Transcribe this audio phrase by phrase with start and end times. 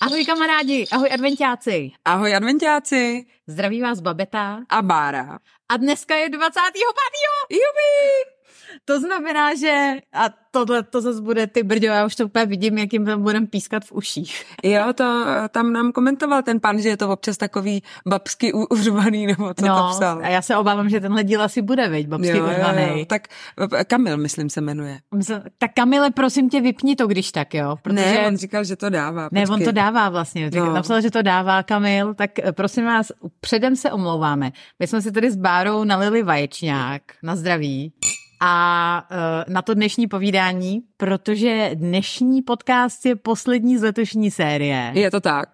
[0.00, 1.96] Ahoj kamarádi, ahoj adventáci.
[2.04, 3.24] Ahoj adventáci.
[3.46, 4.60] Zdraví vás Babeta.
[4.68, 5.38] A Bára.
[5.68, 6.82] A dneska je 25.
[7.50, 8.35] Jubi!
[8.84, 12.78] To znamená, že a tohle to zase bude ty brďo, já už to úplně vidím,
[12.78, 14.44] jak jim tam budem pískat v uších.
[14.62, 19.54] Jo, to tam nám komentoval ten pan, že je to občas takový babsky uřvaný, nebo
[19.54, 20.20] co no, to psal.
[20.22, 22.82] a já se obávám, že tenhle díl asi bude, veď, babsky jo, uřvaný.
[22.82, 23.04] Jo, jo.
[23.04, 23.28] Tak
[23.86, 24.98] Kamil, myslím, se jmenuje.
[25.58, 27.76] Tak Kamile, prosím tě, vypni to, když tak, jo.
[27.82, 28.04] Protože...
[28.04, 29.28] Ne, on říkal, že to dává.
[29.32, 30.50] Ne, on to dává vlastně.
[30.54, 30.74] No.
[30.74, 34.52] Napsal, že to dává Kamil, tak eh, prosím vás, předem se omlouváme.
[34.78, 37.92] My jsme si tady s Bárou nalili vaječňák na zdraví
[38.40, 44.90] a uh, na to dnešní povídání, protože dnešní podcast je poslední z letošní série.
[44.94, 45.48] Je to tak.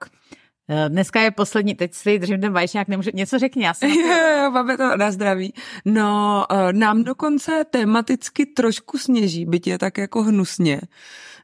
[0.69, 3.91] Uh, dneska je poslední, teď si držím ten vaječňák, nemůžu, něco řekni, já jsem...
[3.91, 5.55] Jo, jo, máme to na zdraví.
[5.85, 10.81] No, uh, nám dokonce tematicky trošku sněží, byť je tak jako hnusně.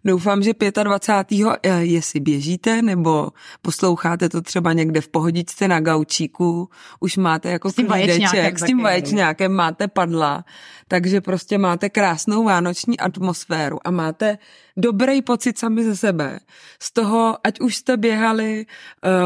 [0.05, 1.41] Doufám, že 25.
[1.79, 3.31] jestli běžíte nebo
[3.63, 6.69] posloucháte to třeba někde v pohodičce na gaučíku,
[7.01, 10.45] už máte jako s tím klídeček, s tím vaječňákem máte padla,
[10.89, 14.39] takže prostě máte krásnou vánoční atmosféru a máte
[14.79, 16.41] dobrý pocit sami ze sebe.
[16.83, 18.67] Z toho, ať už jste běhali,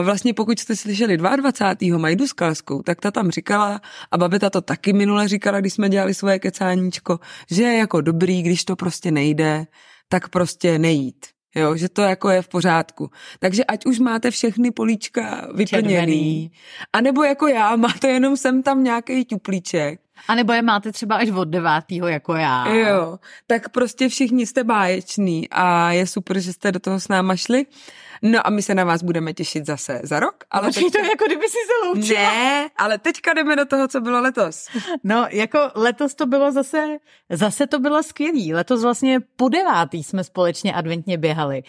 [0.02, 1.98] vlastně pokud jste slyšeli 22.
[1.98, 6.14] Majdu Skalskou, tak ta tam říkala, a babeta to taky minule říkala, když jsme dělali
[6.14, 9.66] svoje kecáníčko, že je jako dobrý, když to prostě nejde,
[10.08, 11.26] tak prostě nejít.
[11.54, 13.10] Jo, že to jako je v pořádku.
[13.38, 16.52] Takže ať už máte všechny políčka vyplněný,
[16.92, 20.00] anebo jako já, máte jenom sem tam nějaký tuplíček.
[20.28, 22.68] A nebo je máte třeba až od devátého jako já.
[22.68, 27.36] Jo, tak prostě všichni jste báječní a je super, že jste do toho s náma
[27.36, 27.66] šli.
[28.22, 30.44] No a my se na vás budeme těšit zase za rok.
[30.50, 30.98] Ale Počkej, teďka...
[30.98, 32.20] to jako kdyby si se loučila.
[32.20, 34.68] Ne, ale teďka jdeme do toho, co bylo letos.
[35.04, 36.96] No, jako letos to bylo zase,
[37.30, 38.54] zase to bylo skvělý.
[38.54, 41.62] Letos vlastně po devátý jsme společně adventně běhali.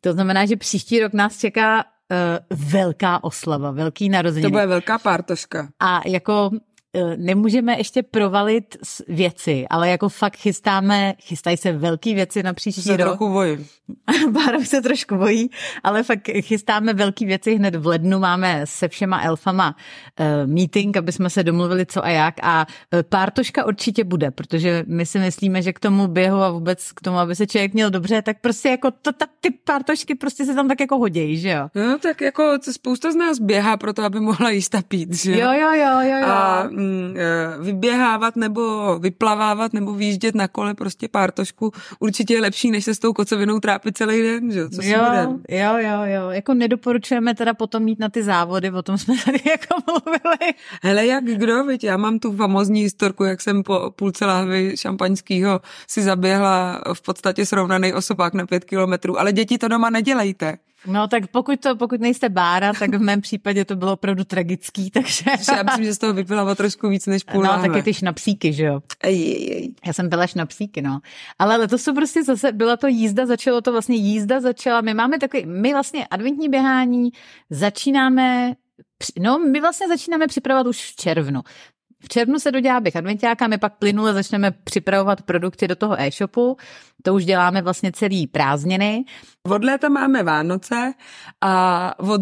[0.00, 4.50] To znamená, že příští rok nás čeká uh, velká oslava, velký narozeniny.
[4.50, 5.68] To bude velká pártoška.
[5.80, 6.71] A jako Eh,
[7.16, 8.76] nemůžeme ještě provalit
[9.08, 13.06] věci, ale jako fakt chystáme, chystají se velké věci na příští se rok.
[13.06, 13.66] trochu bojím.
[14.30, 15.50] Bára se trošku bojí,
[15.82, 18.18] ale fakt chystáme velké věci hned v lednu.
[18.18, 19.76] Máme se všema elfama
[20.20, 24.84] uh, meeting, aby jsme se domluvili co a jak a uh, pártoška určitě bude, protože
[24.86, 27.90] my si myslíme, že k tomu běhu a vůbec k tomu, aby se člověk měl
[27.90, 31.48] dobře, tak prostě jako to, ta, ty pártošky prostě se tam tak jako hodějí, že
[31.48, 31.68] jo?
[31.74, 35.32] No tak jako spousta z nás běhá pro to, aby mohla jíst a pít, že
[35.32, 35.52] jo?
[35.52, 36.26] Jo, jo, jo, jo.
[36.26, 36.81] A mm,
[37.60, 42.98] vyběhávat nebo vyplavávat nebo výjíždět na kole prostě pártošku určitě je lepší, než se s
[42.98, 46.30] tou kocovinou trápit celý den, že Co jo, jo, jo, jo.
[46.30, 50.54] Jako nedoporučujeme teda potom mít na ty závody, o tom jsme tady jako mluvili.
[50.82, 55.60] Hele, jak kdo, viď, já mám tu famozní historku, jak jsem po půlce lahvy šampaňského
[55.88, 60.58] si zaběhla v podstatě srovnaný osobák na pět kilometrů, ale děti to doma nedělejte.
[60.86, 64.90] No tak pokud, to, pokud nejste Bára, tak v mém případě to bylo opravdu tragický,
[64.90, 65.24] takže...
[65.56, 67.68] Já myslím, že z toho vypila trošku víc než půl No, lahve.
[67.68, 68.80] taky ty šnapsíky, že jo?
[69.02, 69.74] Ej, ej, ej.
[69.86, 71.00] Já jsem byla šnapsíky, no.
[71.38, 75.18] Ale letos to prostě zase, byla to jízda, začalo to vlastně jízda začala, my máme
[75.18, 77.10] takový, my vlastně adventní běhání
[77.50, 78.54] začínáme
[79.20, 81.40] No, my vlastně začínáme připravovat už v červnu.
[82.04, 86.56] V červnu se dodělá běh adventiáka, my pak plynule začneme připravovat produkty do toho e-shopu.
[87.02, 89.04] To už děláme vlastně celý prázdniny.
[89.44, 90.94] Od léta máme Vánoce
[91.40, 92.20] a od,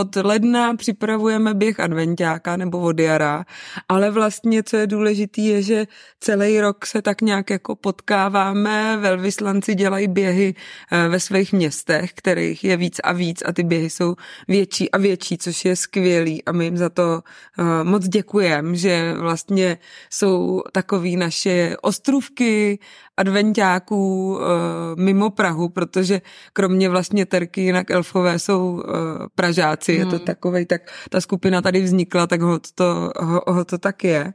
[0.00, 3.44] od ledna připravujeme běh adventiáka nebo od jara,
[3.88, 5.86] ale vlastně, co je důležité, je, že
[6.20, 10.54] celý rok se tak nějak jako potkáváme, velvyslanci dělají běhy
[10.92, 14.14] eh, ve svých městech, kterých je víc a víc a ty běhy jsou
[14.48, 17.22] větší a větší, což je skvělý a my jim za to
[17.58, 19.78] eh, moc děkujeme, že vlastně
[20.10, 22.78] jsou takový naše ostrůvky
[23.16, 24.40] adventiáků uh,
[24.96, 26.20] mimo Prahu, protože
[26.52, 28.82] kromě vlastně Terky jinak elfové jsou uh,
[29.34, 30.00] Pražáci, hmm.
[30.00, 30.26] je to hmm.
[30.26, 34.32] takovej, tak ta skupina tady vznikla, tak ho to, ho, ho to tak je.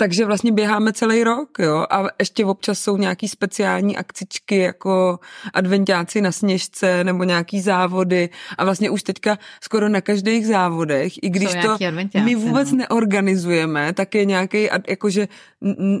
[0.00, 5.18] Takže vlastně běháme celý rok, jo, a ještě občas jsou nějaký speciální akcičky, jako
[5.54, 8.28] adventiáci na sněžce, nebo nějaký závody
[8.58, 11.76] a vlastně už teďka skoro na každých závodech, i když to
[12.24, 12.78] my vůbec no.
[12.78, 15.28] neorganizujeme, tak je nějaký, jakože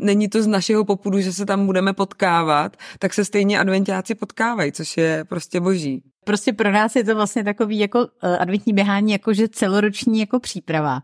[0.02, 4.72] není to z našeho popudu, že se tam budeme potkávat, tak se stejně adventiáci potkávají,
[4.72, 6.02] což je prostě boží.
[6.24, 8.06] Prostě pro nás je to vlastně takový jako uh,
[8.38, 11.02] adventní běhání, jakože celoroční jako příprava.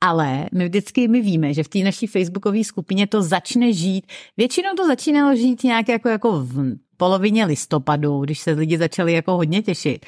[0.00, 4.06] Ale my vždycky my víme, že v té naší facebookové skupině to začne žít.
[4.36, 9.36] Většinou to začínalo žít nějak jako, jako v polovině listopadu, když se lidi začali jako
[9.36, 10.06] hodně těšit.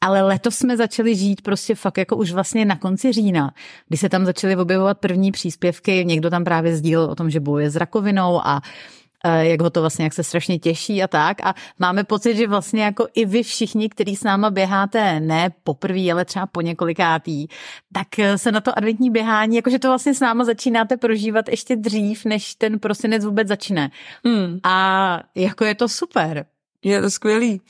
[0.00, 3.54] Ale letos jsme začali žít prostě fakt jako už vlastně na konci října,
[3.88, 7.70] kdy se tam začaly objevovat první příspěvky, někdo tam právě sdílel o tom, že bojuje
[7.70, 11.46] s rakovinou a Eh, jak ho to vlastně, jak se strašně těší a tak.
[11.46, 16.12] A máme pocit, že vlastně jako i vy všichni, kteří s náma běháte ne poprvé,
[16.12, 17.46] ale třeba po několikátý,
[17.92, 21.76] tak eh, se na to adventní běhání, jakože to vlastně s náma začínáte prožívat ještě
[21.76, 23.90] dřív, než ten prosinec vůbec začne.
[24.24, 24.58] Hmm.
[24.62, 26.46] A jako je to super.
[26.84, 27.60] Je to skvělý.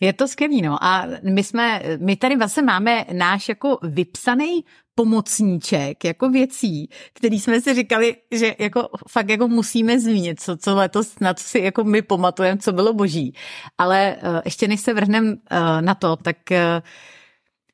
[0.00, 0.84] Je to skvělý, no.
[0.84, 4.64] A my jsme, my tady vlastně máme náš jako vypsaný
[4.94, 10.74] pomocníček jako věcí, který jsme si říkali, že jako fakt jako musíme zmínit, co, co
[10.74, 13.34] letos, na co si jako my pamatujeme, co bylo boží.
[13.78, 15.36] Ale uh, ještě než se vrhneme uh,
[15.80, 16.56] na to, tak uh,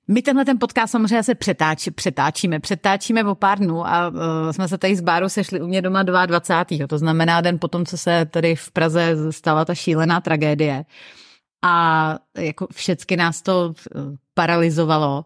[0.08, 2.60] my tenhle ten podcast samozřejmě se přetáč, přetáčíme.
[2.60, 4.16] Přetáčíme o pár dnů a uh,
[4.50, 6.86] jsme se tady s Bárou sešli u mě doma 22.
[6.86, 10.84] To znamená den potom, co se tady v Praze stala ta šílená tragédie.
[11.64, 13.74] A jako všecky nás to
[14.34, 15.24] paralizovalo.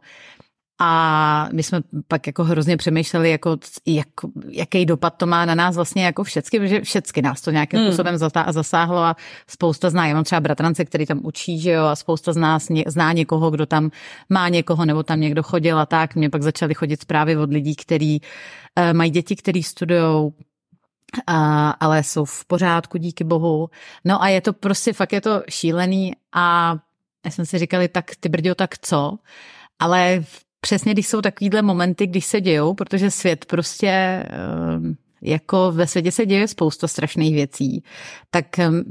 [0.81, 3.57] A my jsme pak jako hrozně přemýšleli, jako,
[3.87, 4.09] jak,
[4.49, 7.89] jaký dopad to má na nás vlastně jako všecky, protože všecky nás to nějakým hmm.
[7.89, 8.19] způsobem
[8.51, 9.17] zasáhlo a
[9.49, 12.69] spousta zná, já mám třeba bratrance, který tam učí, že jo, a spousta z nás
[12.87, 13.91] zná někoho, kdo tam
[14.29, 16.15] má někoho, nebo tam někdo chodil a tak.
[16.15, 18.21] Mě pak začaly chodit zprávy od lidí, kteří
[18.79, 20.33] uh, mají děti, kteří studují
[21.27, 23.71] a, ale jsou v pořádku, díky bohu.
[24.05, 26.77] No a je to prostě, fakt je to šílený a
[27.25, 29.19] já jsme si říkali, tak ty brďo, tak co?
[29.79, 30.25] Ale
[30.65, 36.13] přesně když jsou takovýhle momenty, když se dějou, protože svět prostě ehm, jako ve světě
[36.13, 37.85] se děje spousta strašných věcí,
[38.31, 38.83] tak ehm,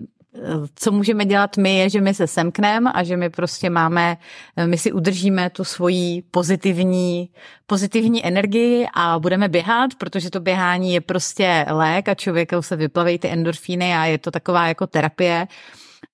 [0.76, 4.18] co můžeme dělat my, je, že my se semkneme a že my prostě máme,
[4.66, 7.30] my si udržíme tu svoji pozitivní,
[7.66, 13.20] pozitivní energii a budeme běhat, protože to běhání je prostě lék a člověku se vyplaví
[13.20, 15.48] ty endorfíny a je to taková jako terapie.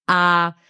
[0.08, 0.69] A Eh,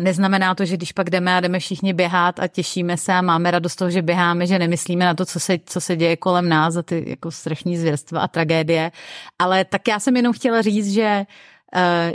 [0.00, 3.50] neznamená to, že když pak jdeme a jdeme všichni běhat a těšíme se a máme
[3.50, 6.76] radost toho, že běháme, že nemyslíme na to, co se, co se děje kolem nás
[6.76, 8.92] a ty jako strašní zvěrstva a tragédie.
[9.38, 11.26] Ale tak já jsem jenom chtěla říct, že Eh,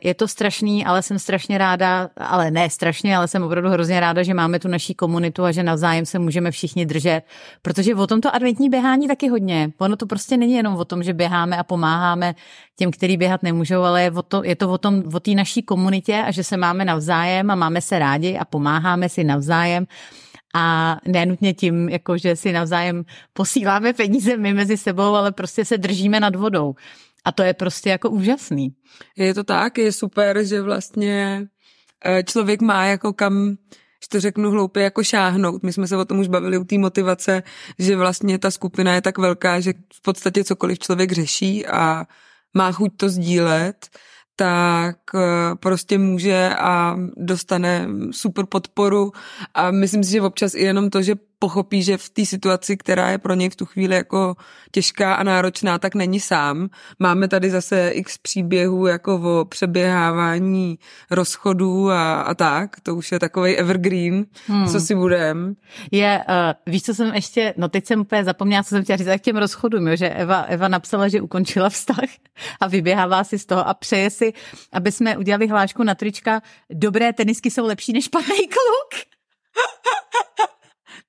[0.04, 4.24] je to strašný, ale jsem strašně ráda, ale ne strašně, ale jsem opravdu hrozně ráda,
[4.24, 7.22] že máme tu naší komunitu a že navzájem se můžeme všichni držet,
[7.62, 9.70] protože o tom to adventní běhání taky hodně.
[9.78, 12.36] Ono to prostě není jenom o tom, že běháme a pomáháme
[12.76, 15.62] těm, kteří běhat nemůžou, ale je, o to, je to o tom, o té naší
[15.62, 19.86] komunitě a že se máme navzájem a máme se rádi a pomáháme si navzájem
[20.56, 25.78] a nenutně tím, jako že si navzájem posíláme peníze my mezi sebou, ale prostě se
[25.78, 26.76] držíme nad vodou.
[27.26, 28.76] A to je prostě jako úžasný.
[29.18, 31.48] Je to tak, je super, že vlastně
[32.06, 33.58] eh, člověk má jako kam
[34.04, 35.64] že to řeknu hloupě, jako šáhnout.
[35.64, 37.44] My jsme se o tom už bavili u té motivace,
[37.80, 42.06] že vlastně ta skupina je tak velká, že v podstatě cokoliv člověk řeší a
[42.54, 43.90] má chuť to sdílet,
[44.36, 49.12] tak eh, prostě může a dostane super podporu
[49.54, 53.10] a myslím si, že občas i jenom to, že pochopí, že v té situaci, která
[53.10, 54.36] je pro něj v tu chvíli jako
[54.72, 56.70] těžká a náročná, tak není sám.
[57.00, 60.80] Máme tady zase x příběhů jako o přeběhávání
[61.12, 62.80] rozchodů a, a tak.
[62.84, 64.68] To už je takový evergreen, hmm.
[64.68, 65.56] co si budem.
[65.92, 69.08] Je, uh, víš, co jsem ještě, no teď jsem úplně zapomněla, co jsem chtěla říct,
[69.18, 72.10] k těm rozchodům, jo, že Eva, Eva napsala, že ukončila vztah
[72.62, 74.34] a vyběhává si z toho a přeje si,
[74.72, 79.04] aby jsme udělali hlášku na trička, dobré tenisky jsou lepší než špatný kluk.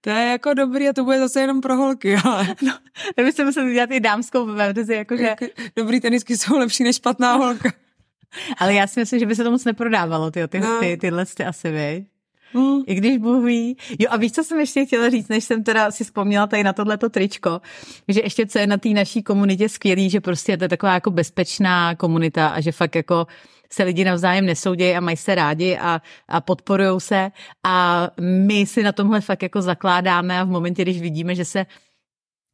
[0.00, 2.46] To je jako dobrý a to bude zase jenom pro holky, ale...
[2.62, 2.78] No,
[3.16, 5.22] to byste museli dělat i dámskou verzi, jakože...
[5.22, 5.46] Jako,
[5.76, 7.72] dobrý tenisky jsou lepší než špatná holka.
[8.58, 10.80] ale já si myslím, že by se to moc neprodávalo, ty, ty, no.
[10.80, 12.06] ty, tyhle ty asi, vy.
[12.54, 12.80] Mm.
[12.86, 13.76] I když Bůh ví.
[13.98, 16.72] Jo a víš, co jsem ještě chtěla říct, než jsem teda si vzpomněla tady na
[16.72, 17.60] tohleto tričko,
[18.08, 21.10] že ještě co je na té naší komunitě skvělý, že prostě je to taková jako
[21.10, 23.26] bezpečná komunita a že fakt jako
[23.70, 27.30] se lidi navzájem nesoudějí a mají se rádi a, a podporují se
[27.66, 31.66] a my si na tomhle fakt jako zakládáme a v momentě, když vidíme, že se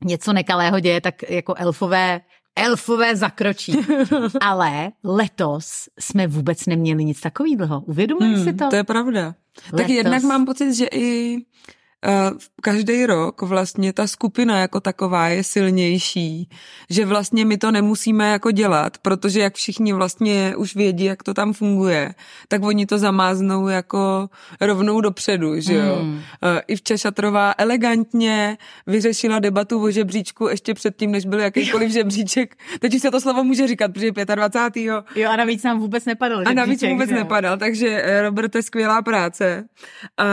[0.05, 2.21] něco nekalého děje, tak jako elfové
[2.57, 3.79] elfové zakročí.
[4.41, 7.81] Ale letos jsme vůbec neměli nic takového.
[7.81, 8.69] Uvědomuji hmm, si to?
[8.71, 9.35] To je pravda.
[9.67, 9.81] Letos.
[9.81, 11.37] Tak jednak mám pocit, že i
[12.63, 16.49] každý rok vlastně ta skupina jako taková je silnější,
[16.91, 21.35] že vlastně my to nemusíme jako dělat, protože jak všichni vlastně už vědí, jak to
[21.35, 22.15] tam funguje,
[22.49, 24.29] tak oni to zamáznou jako
[24.61, 25.97] rovnou dopředu, že jo.
[26.01, 26.21] Hmm.
[26.67, 32.57] Ivča Šatrová elegantně vyřešila debatu o žebříčku ještě předtím, než byl jakýkoliv žebříček.
[32.81, 34.83] Teď už se to slovo může říkat, protože 25.
[34.85, 37.15] Jo a navíc nám vůbec nepadal A navíc vůbec že?
[37.15, 39.65] nepadal, takže eh, Robert, to je skvělá práce.
[40.19, 40.25] A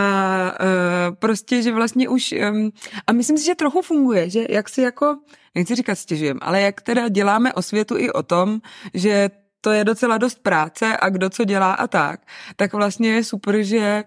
[0.60, 2.72] uh, prostě že vlastně už, um,
[3.08, 5.18] a myslím si, že trochu funguje, že jak si jako,
[5.56, 8.62] nechci říkat stěžujem, ale jak teda děláme o světu i o tom,
[8.94, 9.30] že
[9.62, 12.20] to je docela dost práce a kdo co dělá a tak,
[12.56, 14.04] tak vlastně je super, že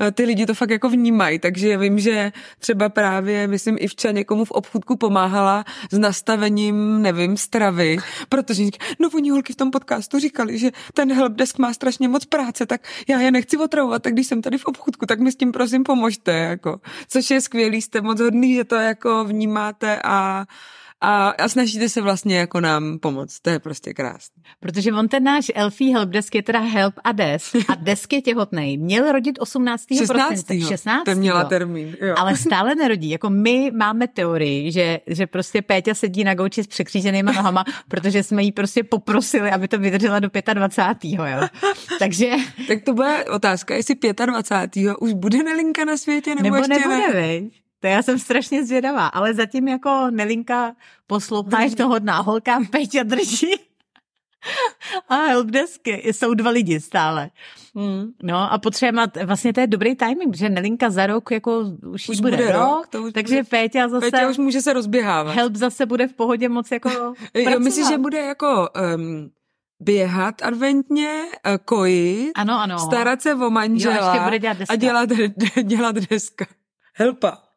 [0.00, 4.12] eh, ty lidi to fakt jako vnímají, takže vím, že třeba právě, myslím, i včera
[4.12, 7.98] někomu v obchůdku pomáhala s nastavením, nevím, stravy,
[8.28, 8.64] protože
[8.98, 12.80] no oni holky v tom podcastu říkali, že ten helpdesk má strašně moc práce, tak
[13.08, 15.84] já je nechci otravovat, tak když jsem tady v obchůdku, tak mi s tím prosím
[15.84, 16.80] pomožte, jako.
[17.08, 20.46] Což je skvělý, jste moc hodný, že to jako vnímáte a
[21.00, 23.40] a, a snažíte se vlastně jako nám pomoct.
[23.40, 24.42] To je prostě krásné.
[24.60, 28.78] Protože on ten náš Elfie Helpdesk je teda Help a Desk a Desk je těhotný.
[28.78, 29.84] Měl rodit 18.
[29.98, 30.28] 16.
[30.28, 30.68] prosince.
[30.68, 31.04] 16.
[31.04, 31.96] To měla termín.
[32.00, 32.14] Jo.
[32.18, 33.10] Ale stále nerodí.
[33.10, 38.22] Jako my máme teorii, že, že prostě Péťa sedí na gauči s překříženýma nohama, protože
[38.22, 41.10] jsme jí prostě poprosili, aby to vydržela do 25.
[41.10, 41.48] Jo.
[41.98, 42.30] Takže...
[42.68, 43.94] tak to bude otázka, jestli
[44.26, 44.96] 25.
[45.00, 47.48] už bude Nelinka na světě, nebo, nebo ještě nebude, ne?
[47.80, 50.74] To já jsem strašně zvědavá, ale zatím jako Nelinka
[51.06, 53.54] posloucháš to hodná holka, Peťa drží.
[55.08, 57.30] A helpdesky, jsou dva lidi stále.
[57.74, 58.12] Hmm.
[58.22, 61.60] No a potřebujeme, vlastně to je dobrý timing, že Nelinka za rok jako
[61.92, 64.10] už, už bude, bude rok, to už takže bude, Péťa zase...
[64.10, 65.36] Péťa už může se rozběhávat.
[65.36, 66.90] Help zase bude v pohodě moc jako
[67.34, 69.30] Jo, myslíš, že bude jako um,
[69.80, 72.78] běhat adventně, eh, kojit, ano, ano.
[72.78, 74.72] starat se o manžela jo, bude dělat deska.
[74.72, 75.08] a dělat,
[75.62, 76.46] dělat deska.
[76.94, 77.47] Helpa.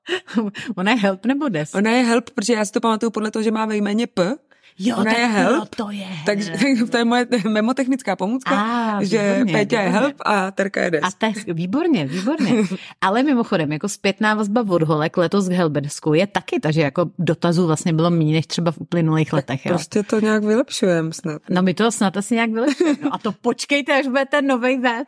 [0.75, 1.75] Ona je help nebo des?
[1.75, 4.35] Ona je help, protože já si to pamatuju podle toho, že má ve jméně P.
[4.83, 6.53] Jo, Ona tak je help, jo, to je takže
[6.91, 9.99] to je moje memotechnická pomůcka, a, že výborně, Péťa je výborně.
[9.99, 11.01] help a Terka je des.
[11.03, 12.53] A tak, výborně, výborně.
[13.01, 17.67] Ale mimochodem, jako zpětná vazba od holek letos k Helbedesku je taky, takže jako dotazů
[17.67, 19.65] vlastně bylo méně než třeba v uplynulých letech.
[19.65, 19.69] Jo.
[19.69, 21.41] Prostě to nějak vylepšujeme snad.
[21.49, 22.97] No my to snad asi nějak vylepšujeme.
[23.03, 25.07] No a to počkejte, až bude ten nový web.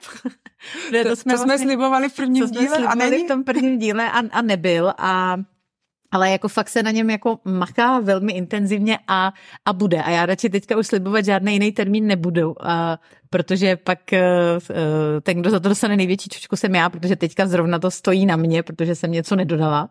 [1.03, 3.24] to, to, jsme, to jsme slibovali v prvním díle a není?
[3.24, 4.94] v tom prvním díle a, a nebyl.
[4.98, 5.38] A
[6.13, 9.34] ale jako fakt se na něm jako maká velmi intenzivně a,
[9.65, 10.03] a bude.
[10.03, 14.20] A já radši teďka už slibovat žádný jiný termín nebudu, a, protože pak uh,
[15.22, 18.36] ten, kdo za to dostane největší čočku, jsem já, protože teďka zrovna to stojí na
[18.36, 19.89] mě, protože jsem něco nedodala.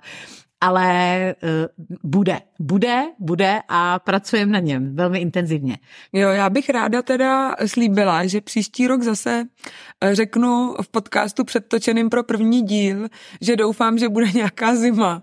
[0.61, 5.79] Ale uh, bude, bude, bude a pracujeme na něm velmi intenzivně.
[6.13, 9.45] Jo, já bych ráda teda slíbila, že příští rok zase
[10.01, 13.09] eh, řeknu v podcastu předtočeným pro první díl,
[13.41, 15.23] že doufám, že bude nějaká zima.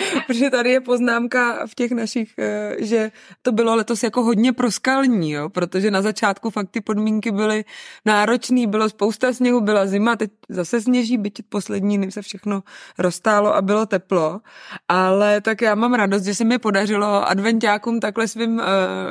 [0.26, 5.30] Protože tady je poznámka v těch našich, eh, že to bylo letos jako hodně proskalní,
[5.30, 5.48] jo?
[5.48, 7.64] protože na začátku fakt ty podmínky byly
[8.06, 12.62] náročné, bylo spousta sněhu, byla zima, teď zase sněží, byť poslední dny se všechno
[12.98, 14.40] roztálo a bylo teplo,
[14.88, 18.64] ale tak já mám radost, že se mi podařilo adventiákům takhle svým uh,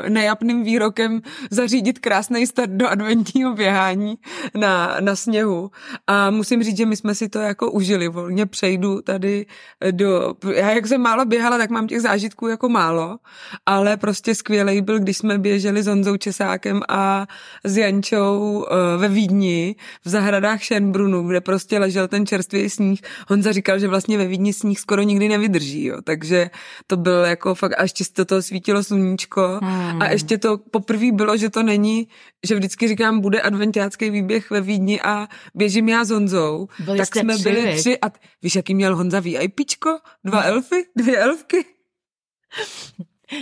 [0.09, 4.17] nejapným výrokem zařídit krásný start do adventního běhání
[4.55, 5.71] na, na sněhu.
[6.07, 9.45] A musím říct, že my jsme si to jako užili, volně přejdu tady
[9.91, 13.17] do, já jak jsem málo běhala, tak mám těch zážitků jako málo,
[13.65, 17.27] ale prostě skvělej byl, když jsme běželi s Honzou Česákem a
[17.63, 22.99] s Jančou uh, ve Vídni v zahradách Schönbrunnu, kde prostě ležel ten čerstvý sníh.
[23.27, 25.97] Honza říkal, že vlastně ve Vídni sníh skoro nikdy nevydrží, jo.
[26.03, 26.49] takže
[26.87, 30.01] to byl jako fakt, a ještě to, to svítilo sluníčko hmm.
[30.01, 32.07] a ještě to poprvé bylo, že to není,
[32.47, 37.15] že vždycky říkám, bude adventiácký výběh ve Vídni a běžím já s Honzou, byli tak
[37.15, 39.99] jsme tři, byli tři a víš, jaký měl Honza VIPčko?
[40.23, 40.87] Dva elfy?
[40.95, 41.65] Dvě elfky?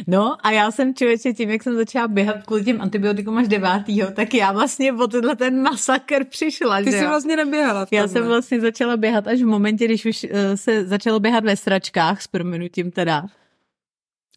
[0.07, 4.11] No a já jsem člověče tím, jak jsem začala běhat kvůli těm antibiotikům až devátýho,
[4.11, 6.77] tak já vlastně po tenhle ten masakr přišla.
[6.77, 7.09] Ty že jsi jo?
[7.09, 10.85] vlastně neběhala v Já jsem vlastně začala běhat až v momentě, když už uh, se
[10.87, 13.23] začalo běhat ve sračkách, s prominutím teda.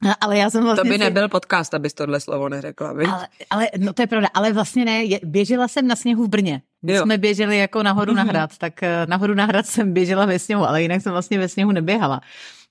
[0.09, 0.83] A- Ale já jsem vlastně...
[0.83, 2.89] To by si- nebyl podcast, abys tohle slovo neřekla?
[2.91, 6.63] Ale, ale, no to je pravda, ale vlastně ne, běžela jsem na sněhu v Brně.
[6.83, 7.03] Jo.
[7.03, 10.65] jsme běželi jako nahoru na hrad, tak eh, nahoru na hrad jsem běžela ve sněhu,
[10.65, 12.21] ale jinak jsem vlastně ve sněhu neběhala.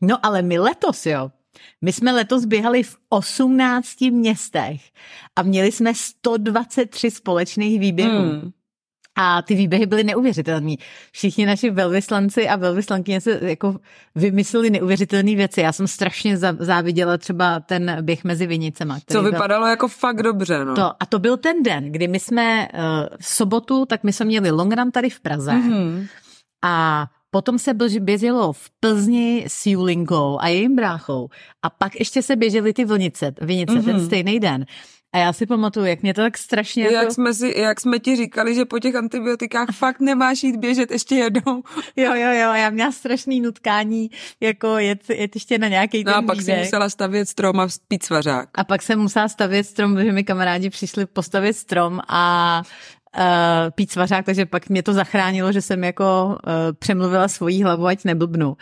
[0.01, 1.31] No ale my letos, jo,
[1.81, 4.81] my jsme letos běhali v 18 městech
[5.35, 8.19] a měli jsme 123 společných výběhů.
[8.29, 8.51] Hmm.
[9.21, 10.75] A ty výběhy byly neuvěřitelné.
[11.11, 13.75] Všichni naši velvyslanci a velvyslankyně se jako
[14.15, 15.61] vymysleli neuvěřitelné věci.
[15.61, 18.99] Já jsem strašně záviděla třeba ten běh mezi vinicema.
[18.99, 20.75] který Co byl- vypadalo jako fakt dobře, no.
[20.75, 22.79] to, a to byl ten den, kdy my jsme uh,
[23.21, 26.07] v sobotu, tak my jsme měli long run tady v Praze Mhm.
[26.63, 31.29] a potom se běž- běželo v Plzni s Julinkou a jejím bráchou
[31.63, 33.85] a pak ještě se běžely ty vlnice, vinice mm-hmm.
[33.85, 34.05] ten Mhm.
[34.05, 34.65] stejný den.
[35.13, 36.83] A já si pamatuju, jak mě to tak strašně...
[36.83, 37.13] Jak Jako...
[37.13, 41.15] jsme, si, jak jsme ti říkali, že po těch antibiotikách fakt nemáš jít běžet ještě
[41.15, 41.63] jednou.
[41.95, 44.09] Jo, jo, jo, já měla strašný nutkání,
[44.41, 46.59] jako jet, jet ještě na nějaký No ten a pak si výběh.
[46.63, 48.49] musela stavět strom a spít svařák.
[48.55, 52.63] A pak jsem musela stavět strom, protože mi kamarádi přišli postavit strom a
[53.17, 53.23] uh,
[53.75, 58.03] pít svařák, takže pak mě to zachránilo, že jsem jako uh, přemluvila svoji hlavu, ať
[58.03, 58.57] neblbnu.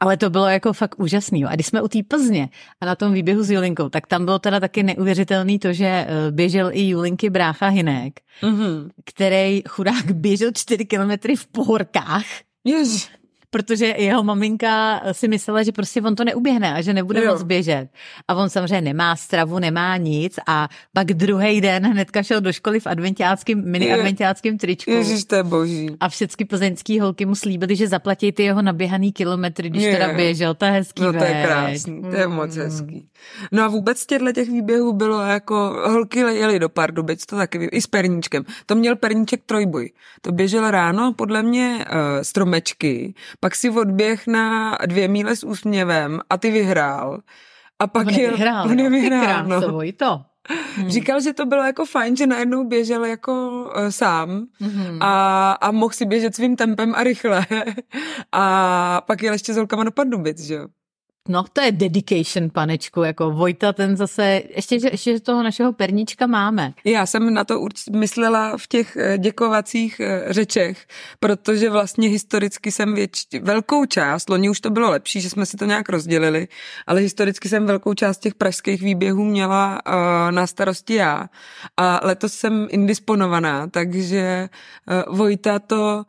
[0.00, 1.44] Ale to bylo jako fakt úžasný.
[1.44, 2.48] A když jsme u té Plzně
[2.80, 6.06] a na tom výběhu s Julinkou, tak tam bylo teda taky neuvěřitelný to, že eh,
[6.30, 8.90] běžel i Julinky brácha Hinek, mm-hmm.
[9.04, 12.24] který chudák běžel čtyři kilometry v pohorkách.
[12.64, 13.08] Jež
[13.50, 17.32] protože jeho maminka si myslela, že prostě on to neuběhne a že nebude jo.
[17.32, 17.88] moc běžet.
[18.28, 22.80] A on samozřejmě nemá stravu, nemá nic a pak druhý den hnedka šel do školy
[22.80, 24.90] v adventiáckém, mini adventiáckém tričku.
[24.90, 25.96] Ježiš, to je boží.
[26.00, 29.92] A všechny plzeňský holky mu slíbily, že zaplatí ty jeho naběhaný kilometry, když je.
[29.92, 30.54] teda běžel.
[30.54, 31.02] To je hezký.
[31.02, 32.62] No to je krásný, to je moc mm.
[32.62, 33.08] hezký.
[33.52, 35.54] No a vůbec těchto těch výběhů bylo jako,
[35.86, 38.44] holky jeli do Pardubic, to taky, i s perníčkem.
[38.66, 39.92] To měl perníček trojboj.
[40.20, 46.20] To běžel ráno, podle mě uh, stromečky, pak si odběh na dvě míle s úsměvem
[46.30, 47.20] a ty vyhrál.
[47.78, 49.60] A pak on je, vyhrál, on je vyhrál, no.
[49.92, 50.22] to.
[50.76, 50.88] Hmm.
[50.90, 55.02] Říkal, že to bylo jako fajn, že najednou běžel jako uh, sám hmm.
[55.02, 57.46] a, a mohl si běžet svým tempem a rychle.
[58.32, 60.66] a pak jel ještě s holkama do Pardubic, že jo.
[61.28, 66.26] No, to je dedication, panečku, jako Vojta, ten zase, ještě, že, ještě toho našeho perníčka
[66.26, 66.72] máme.
[66.84, 70.86] Já jsem na to určitě myslela v těch eh, děkovacích eh, řečech,
[71.20, 75.56] protože vlastně historicky jsem věč, velkou část, loni už to bylo lepší, že jsme si
[75.56, 76.48] to nějak rozdělili,
[76.86, 79.92] ale historicky jsem velkou část těch pražských výběhů měla uh,
[80.30, 81.28] na starosti já.
[81.76, 84.48] A letos jsem indisponovaná, takže
[85.08, 86.04] uh, Vojta to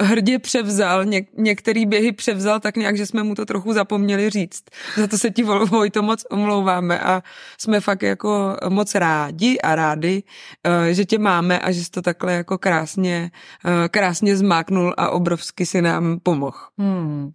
[0.00, 4.62] hrdě převzal, Něk, některý běhy převzal tak nějak, že jsme mu to trochu zapomněli říct.
[4.96, 5.44] Za to se ti
[5.90, 7.22] to moc omlouváme a
[7.60, 10.22] jsme fakt jako moc rádi a rádi,
[10.64, 13.30] eh, že tě máme a že jsi to takhle jako krásně,
[13.64, 16.58] eh, krásně zmáknul a obrovsky si nám pomohl.
[16.78, 17.32] Hmm.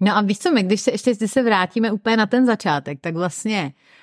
[0.00, 3.14] No a víš co, my když se ještě se vrátíme úplně na ten začátek, tak
[3.14, 3.94] vlastně eh,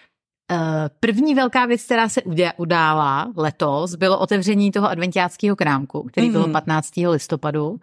[0.99, 2.21] První velká věc, která se
[2.57, 6.33] udála letos, bylo otevření toho adventiáckého krámku, který mm.
[6.33, 6.91] bylo 15.
[6.97, 7.79] listopadu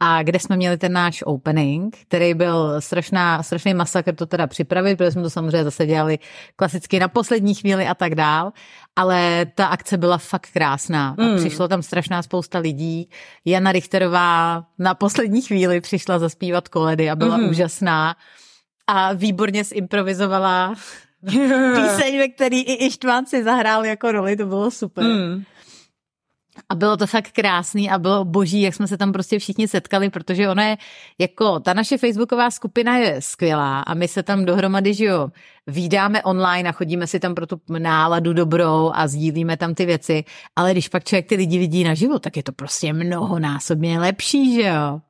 [0.00, 4.96] a kde jsme měli ten náš opening, který byl strašná, strašný masakr to teda připravit,
[4.96, 6.18] protože jsme to samozřejmě zase dělali
[6.56, 8.52] klasicky na poslední chvíli a tak dál,
[8.96, 11.36] ale ta akce byla fakt krásná a mm.
[11.36, 13.08] přišlo tam strašná spousta lidí.
[13.44, 17.48] Jana Richterová na poslední chvíli přišla zaspívat koledy a byla mm.
[17.48, 18.16] úžasná
[18.86, 20.74] a výborně zimprovizovala
[21.74, 25.04] píseň, ve který i Ištván si zahrál jako roli, to bylo super.
[25.04, 25.44] Mm.
[26.68, 30.10] A bylo to fakt krásný a bylo boží, jak jsme se tam prostě všichni setkali,
[30.10, 30.76] protože ona je
[31.18, 35.28] jako, ta naše facebooková skupina je skvělá a my se tam dohromady, že jo,
[35.66, 40.24] výdáme online a chodíme si tam pro tu náladu dobrou a sdílíme tam ty věci,
[40.56, 44.62] ale když pak člověk ty lidi vidí naživo, tak je to prostě mnohonásobně lepší, že
[44.62, 45.00] jo.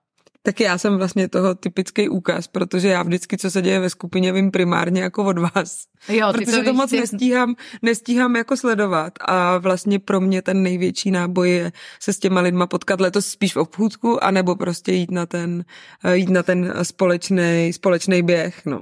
[0.46, 4.32] Tak já jsem vlastně toho typický úkaz, protože já vždycky, co se děje ve skupině,
[4.32, 5.86] vím primárně jako od vás.
[6.08, 7.00] Jo, protože to, to moc ty...
[7.00, 12.40] nestíhám, nestíhám jako sledovat a vlastně pro mě ten největší náboj je se s těma
[12.40, 15.64] lidma potkat letos spíš v obchůdku, anebo prostě jít na ten,
[16.12, 18.80] jít na ten společný, společný běh, no.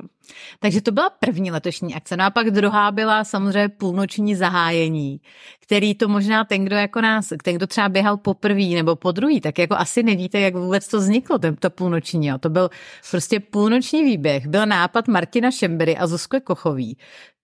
[0.60, 2.16] Takže to byla první letošní akce.
[2.16, 5.20] No a pak druhá byla samozřejmě půlnoční zahájení,
[5.60, 9.40] který to možná ten, kdo jako nás, ten, kdo třeba běhal poprvé nebo po druhý,
[9.40, 12.26] tak jako asi nevíte, jak vůbec to vzniklo, ten, to půlnoční.
[12.26, 12.38] Jo.
[12.38, 12.70] To byl
[13.10, 14.46] prostě půlnoční výběh.
[14.46, 16.96] Byl nápad Martina Šembery a Zuzky Kochový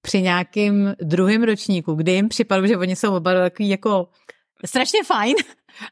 [0.03, 4.09] při nějakým druhém ročníku, kdy jim připadlo, že oni jsou oba takový jako
[4.67, 5.35] strašně fajn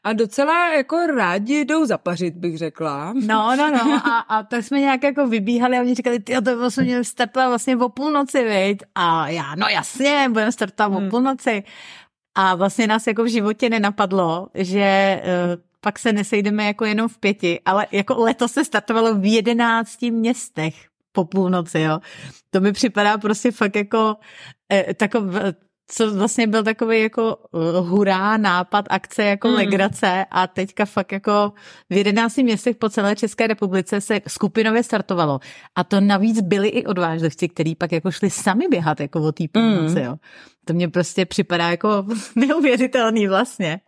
[0.03, 3.13] a docela jako rádi jdou zapařit, bych řekla.
[3.13, 4.01] No, no, no.
[4.05, 7.49] A, a tak jsme nějak jako vybíhali a oni říkali, ty to vlastně měli startovat
[7.49, 8.83] vlastně o půlnoci, viď?
[8.95, 11.07] A já, no jasně, budeme startovat hmm.
[11.07, 11.63] o půlnoci.
[12.35, 17.17] A vlastně nás jako v životě nenapadlo, že uh, pak se nesejdeme jako jenom v
[17.17, 20.75] pěti, ale jako letos se startovalo v jedenácti městech
[21.11, 21.99] po půlnoci, jo.
[22.49, 24.15] To mi připadá prostě fakt jako
[24.71, 25.53] eh, takové,
[25.87, 29.53] co vlastně byl takový jako uh, hurá nápad, akce jako mm.
[29.53, 31.53] legrace a teďka fakt jako
[31.89, 35.39] v 11 městech po celé České republice se skupinově startovalo.
[35.75, 39.43] A to navíc byli i odvážlivci, kteří pak jako šli sami běhat jako o té
[39.51, 40.05] půlnoci, mm.
[40.05, 40.15] jo.
[40.65, 43.79] To mě prostě připadá jako neuvěřitelný vlastně.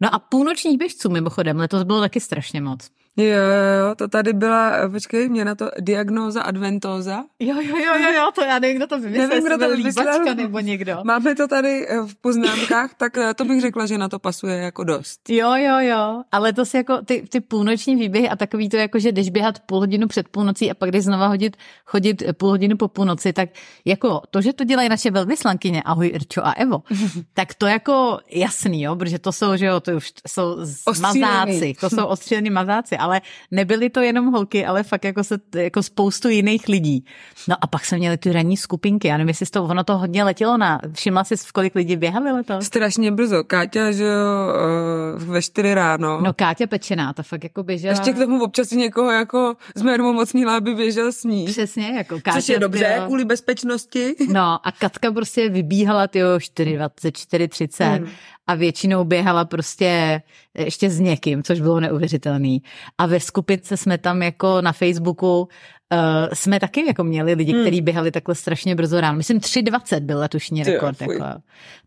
[0.00, 2.88] No a půlnočních běžců mimochodem letos bylo taky strašně moc.
[3.16, 7.24] Jo, jo, to tady byla, počkej, mě na to diagnóza adventóza.
[7.38, 10.34] Jo, jo, jo, jo, jo, to já nevím, kdo to vymyslel, nevím, kdo to vymyslel,
[10.34, 10.98] nebo někdo.
[11.04, 14.56] Máme to tady eh, v poznámkách, tak eh, to bych řekla, že na to pasuje
[14.56, 15.30] jako dost.
[15.30, 18.98] Jo, jo, jo, ale to si jako ty, ty půlnoční výběhy a takový to jako,
[18.98, 22.76] že jdeš běhat půl hodinu před půlnocí a pak jdeš znova hodit, chodit půl hodinu
[22.76, 23.48] po půlnoci, tak
[23.84, 26.82] jako to, že to dělají naše velvyslankyně, ahoj Irčo a Evo,
[27.34, 30.56] tak to jako jasný, jo, protože to jsou, že jo, to už jsou
[31.00, 35.82] mazáci, to jsou ostřílení mazáci, ale nebyly to jenom holky, ale fakt jako, se, jako
[35.82, 37.04] spoustu jiných lidí.
[37.48, 40.24] No a pak jsme měli ty ranní skupinky, já nevím, jestli to, ono to hodně
[40.24, 42.64] letělo na, všimla jsi, v kolik lidí běhali letos?
[42.64, 46.20] Strašně brzo, Káťa, že eh, ve čtyři ráno.
[46.20, 47.94] No Káťa Pečená, ta fakt jako běžela.
[47.94, 51.46] Ještě k tomu občas někoho jako jsme mocnila, aby běžel s ní.
[51.46, 52.40] Přesně, jako Káťa.
[52.40, 53.06] Což je dobře, jo.
[53.06, 54.14] kvůli bezpečnosti.
[54.32, 58.08] No a Katka prostě vybíhala ty 4,20, 4,30 hmm
[58.46, 60.22] a většinou běhala prostě
[60.58, 62.62] ještě s někým, což bylo neuvěřitelný.
[62.98, 65.48] A ve skupince jsme tam jako na Facebooku
[65.92, 67.62] Uh, jsme taky jako měli lidi, hmm.
[67.62, 69.16] kteří běhali takhle strašně brzo ráno.
[69.16, 71.00] Myslím 3.20 byl letošní rekord.
[71.00, 71.24] Jako.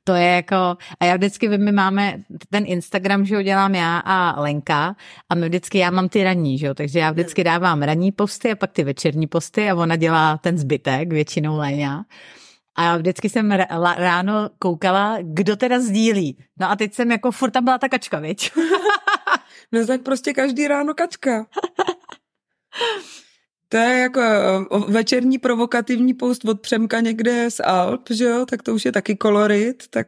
[0.03, 0.55] To je jako,
[0.99, 2.19] a já vždycky, my máme
[2.49, 4.95] ten Instagram, že ho dělám já a Lenka
[5.29, 8.51] a my vždycky, já mám ty ranní, že jo, takže já vždycky dávám ranní posty
[8.51, 12.05] a pak ty večerní posty a ona dělá ten zbytek, většinou Léňa.
[12.81, 13.51] A vždycky jsem
[13.97, 16.37] ráno koukala, kdo teda sdílí.
[16.59, 18.51] No a teď jsem jako furt tam byla ta kačka, viď?
[19.71, 21.45] no tak prostě každý ráno kačka.
[23.69, 28.63] To je jako eh, večerní provokativní post od Přemka někde z Alp, že jo, tak
[28.63, 30.07] to už je taky kolorit, tak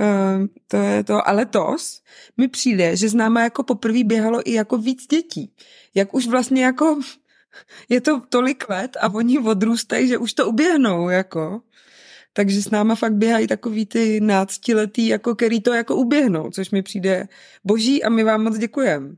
[0.00, 1.28] uh, to je to.
[1.28, 2.02] A letos
[2.36, 5.54] mi přijde, že známa jako poprvé běhalo i jako víc dětí.
[5.94, 7.00] Jak už vlastně jako
[7.88, 11.60] je to tolik let a oni odrůstají, že už to uběhnou, jako
[12.38, 16.82] takže s náma fakt běhají takový ty náctiletý, jako který to jako uběhnou, což mi
[16.82, 17.28] přijde
[17.64, 19.08] boží a my vám moc děkujeme.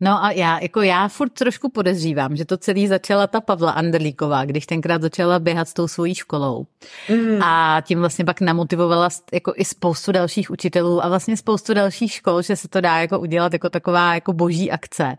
[0.00, 4.44] No a já, jako já furt trošku podezřívám, že to celý začala ta Pavla Anderlíková,
[4.44, 6.66] když tenkrát začala běhat s tou svojí školou.
[7.08, 7.42] Mm.
[7.42, 12.42] A tím vlastně pak namotivovala jako i spoustu dalších učitelů a vlastně spoustu dalších škol,
[12.42, 15.16] že se to dá jako udělat jako taková jako boží akce.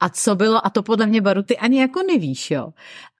[0.00, 2.72] A co bylo, a to podle mě Baru, ty ani jako nevíš, jo.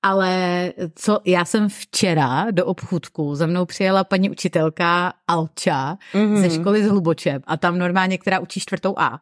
[0.03, 6.37] Ale co, já jsem včera do obchůdku, za mnou přijela paní učitelka Alča mm-hmm.
[6.37, 9.21] ze školy z Hlubočeb a tam normálně, která učí čtvrtou A.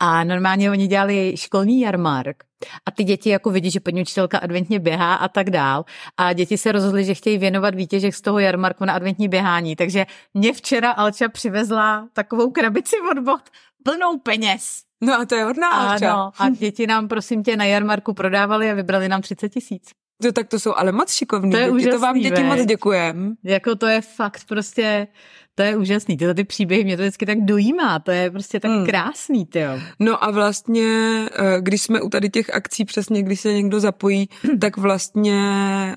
[0.00, 2.44] A normálně oni dělali školní jarmark
[2.86, 5.84] a ty děti jako vidí, že paní učitelka adventně běhá a tak dál.
[6.16, 9.76] A děti se rozhodly, že chtějí věnovat výtěžek z toho jarmarku na adventní běhání.
[9.76, 13.42] Takže mě včera Alča přivezla takovou krabici od bot
[13.84, 14.82] plnou peněz.
[15.00, 16.12] No a to je hodná Alča.
[16.12, 19.90] Ano, a děti nám prosím tě na jarmarku prodávali a vybrali nám 30 tisíc.
[20.22, 22.66] To, tak to jsou ale moc šikovní to je děti, úžasný, to vám děti moc
[22.66, 23.34] děkujem.
[23.44, 25.06] Jako to je fakt prostě
[25.54, 28.70] to je úžasný, tyhle ty příběhy mě to vždycky tak dojímá, to je prostě tak
[28.70, 28.86] hmm.
[28.86, 29.64] krásný, ty
[30.00, 30.86] No a vlastně,
[31.32, 34.28] eh, když jsme u tady těch akcí, přesně když se někdo zapojí,
[34.60, 35.40] tak vlastně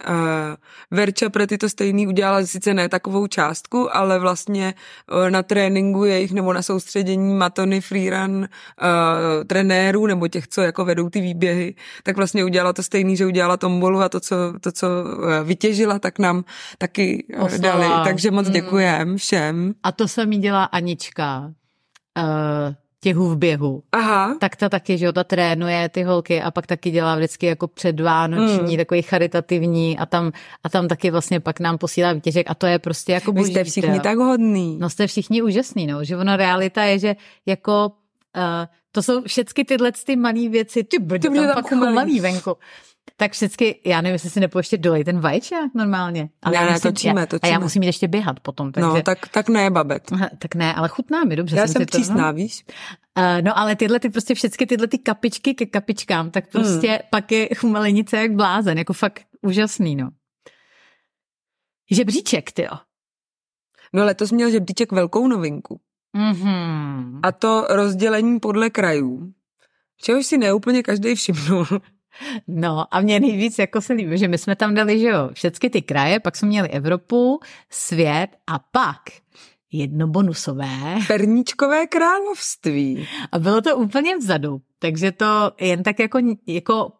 [0.09, 0.15] uh,
[0.91, 4.73] Verča pro tyto stejný udělala sice ne takovou částku, ale vlastně
[5.11, 8.47] uh, na tréninku jejich nebo na soustředění matony freerun uh,
[9.47, 13.57] trenérů nebo těch, co jako vedou ty výběhy, tak vlastně udělala to stejný, že udělala
[13.57, 14.87] tombolu a to, co, to, co
[15.43, 16.43] vytěžila, tak nám
[16.77, 17.79] taky Oslala.
[17.79, 18.03] dali.
[18.03, 18.53] Takže moc hmm.
[18.53, 19.73] děkujem všem všem.
[19.83, 21.53] A to samý dělá Anička.
[22.17, 23.83] Uh, těhu v běhu.
[23.91, 24.37] Aha.
[24.39, 27.67] Tak ta taky, že jo, ta trénuje ty holky a pak taky dělá vždycky jako
[27.67, 28.77] předvánoční, mm.
[28.77, 30.31] takový charitativní a tam,
[30.63, 33.31] a tam taky vlastně pak nám posílá výtěžek a to je prostě jako.
[33.31, 34.77] Vy jste všichni tak hodný.
[34.79, 37.91] No jste všichni úžasný, no, že ono realita je, že jako
[38.37, 38.43] uh,
[38.91, 42.57] to jsou všechny tyhle ty malé věci, ty brdo, tam, tam pak malý venku
[43.17, 46.29] tak vždycky, já nevím, jestli si nepo ještě dolej ten vaječák normálně.
[46.43, 47.49] Ale ne, já musím, točíme, já, točíme.
[47.49, 48.71] A já musím jít ještě běhat potom.
[48.71, 48.87] Takže...
[48.87, 50.11] No, tak, tak ne, babet.
[50.39, 51.55] Tak ne, ale chutná mi, dobře.
[51.55, 52.65] Já jsem, jsem přísná, to, víš?
[53.17, 56.99] Uh, no ale tyhle ty prostě všechny tyhle ty kapičky ke kapičkám, tak prostě hmm.
[57.09, 60.09] pak je chumelenice jak blázen, jako fakt úžasný, no.
[61.91, 62.77] Žebříček, ty jo.
[63.93, 65.79] No letos měl žebříček velkou novinku.
[66.17, 67.19] Mm-hmm.
[67.23, 69.33] A to rozdělení podle krajů.
[70.01, 71.65] Čehož si neúplně každý všimnul.
[72.47, 75.69] No a mě nejvíc jako se líbí, že my jsme tam dali, že jo, všechny
[75.69, 79.01] ty kraje, pak jsme měli Evropu, svět a pak
[79.71, 80.69] jedno bonusové.
[81.07, 83.07] Perníčkové království.
[83.31, 86.91] A bylo to úplně vzadu, takže to jen tak jako, jako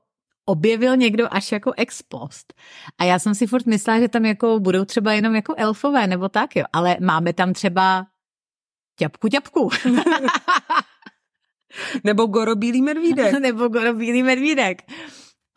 [0.45, 2.53] objevil někdo až jako ex post.
[2.97, 6.29] A já jsem si furt myslela, že tam jako budou třeba jenom jako elfové nebo
[6.29, 6.65] tak, jo.
[6.73, 8.05] Ale máme tam třeba
[8.95, 9.69] ťapku ťapku.
[12.03, 13.39] Nebo gorobílý medvídek.
[13.39, 14.81] Nebo gorobílý medvídek.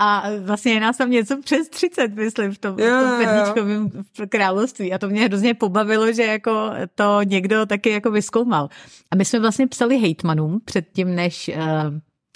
[0.03, 3.91] A vlastně je nás tam něco přes 30, myslím, v tom, v tom perničkovém
[4.29, 4.93] království.
[4.93, 8.69] A to mě hrozně pobavilo, že jako to někdo taky jako vyskoumal.
[9.11, 11.65] A my jsme vlastně psali hejtmanům předtím, než uh,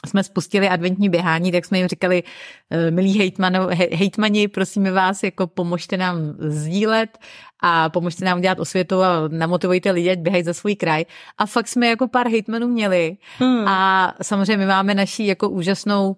[0.06, 5.46] jsme spustili adventní běhání, tak jsme jim říkali, uh, milí hejtmano, hejtmani, prosíme vás, jako
[5.46, 7.18] pomožte nám sdílet
[7.62, 11.04] a pomožte nám dělat osvětu a namotivujte lidi, ať běhají za svůj kraj.
[11.38, 13.16] A fakt jsme jako pár hejtmanů měli.
[13.38, 13.68] Hmm.
[13.68, 16.16] A samozřejmě my máme naší jako úžasnou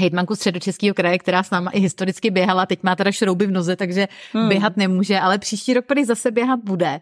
[0.00, 3.76] hejtmanku středočeského kraje, která s náma i historicky běhala, teď má teda šrouby v noze,
[3.76, 4.48] takže hmm.
[4.48, 7.00] běhat nemůže, ale příští rok tady zase běhat bude.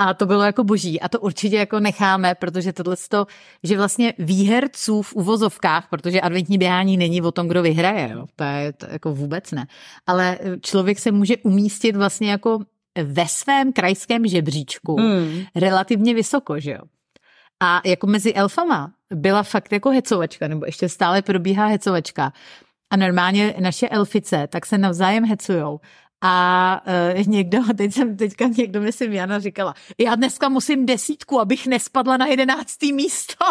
[0.00, 3.26] A to bylo jako boží a to určitě jako necháme, protože tohle to,
[3.62, 8.44] že vlastně výherců v uvozovkách, protože adventní běhání není o tom, kdo vyhraje, jo, to
[8.44, 9.66] je to jako vůbec ne,
[10.06, 12.58] ale člověk se může umístit vlastně jako
[13.04, 15.44] ve svém krajském žebříčku hmm.
[15.56, 16.80] relativně vysoko, že jo.
[17.62, 22.32] A jako mezi elfama byla fakt jako hecovačka, nebo ještě stále probíhá hecovačka.
[22.90, 25.80] A normálně naše elfice tak se navzájem hecujou.
[26.22, 26.82] A
[27.16, 32.16] uh, někdo, teď jsem teďka někdo, myslím, Jana říkala, já dneska musím desítku, abych nespadla
[32.16, 33.44] na jedenáctý místo.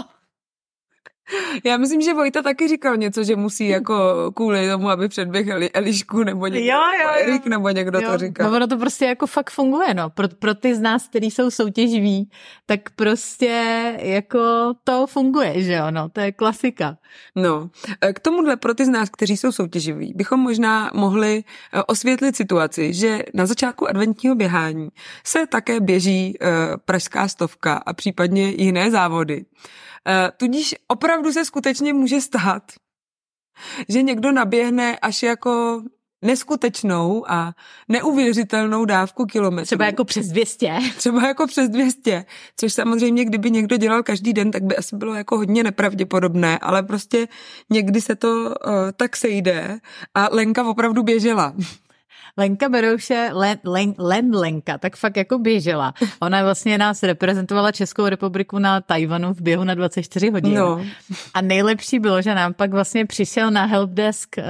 [1.63, 3.95] Já myslím, že Vojta taky říkal něco, že musí jako
[4.35, 7.09] kvůli tomu, aby předběhl Elišku nebo někdo, jo, jo, jo.
[7.23, 8.11] Erik nebo někdo jo.
[8.11, 8.49] to říkal.
[8.49, 10.09] No ono to prostě jako fakt funguje, no.
[10.09, 12.29] Pro, pro ty z nás, kteří jsou soutěživí,
[12.65, 14.39] tak prostě jako
[14.83, 16.09] to funguje, že jo, no.
[16.09, 16.97] To je klasika.
[17.35, 17.69] No,
[18.01, 22.35] e, k tomuhle pro ty z nás, kteří jsou soutěživí, bychom možná mohli e, osvětlit
[22.35, 24.89] situaci, že na začátku adventního běhání
[25.23, 26.47] se také běží uh,
[26.85, 29.45] pražská stovka a případně jiné závody.
[30.07, 32.63] Eh, tudíž opravdu se skutečně může stát,
[33.89, 35.83] že někdo naběhne až jako
[36.21, 37.53] neskutečnou a
[37.89, 39.65] neuvěřitelnou dávku kilometrů.
[39.65, 40.79] Třeba jako přes 200.
[40.97, 42.25] Třeba jako přes 200,
[42.57, 46.83] což samozřejmě, kdyby někdo dělal každý den, tak by asi bylo jako hodně nepravděpodobné, ale
[46.83, 47.27] prostě
[47.69, 48.53] někdy se to uh,
[48.95, 49.79] tak sejde
[50.15, 51.53] a Lenka opravdu běžela.
[52.39, 55.93] Lenka Berouše, Len, Len, Len Lenka, tak fakt jako běžela.
[56.19, 60.53] Ona vlastně nás reprezentovala Českou republiku na Tajvanu v běhu na 24 hodin.
[60.53, 60.85] No.
[61.33, 64.43] A nejlepší bylo, že nám pak vlastně přišel na helpdesk uh,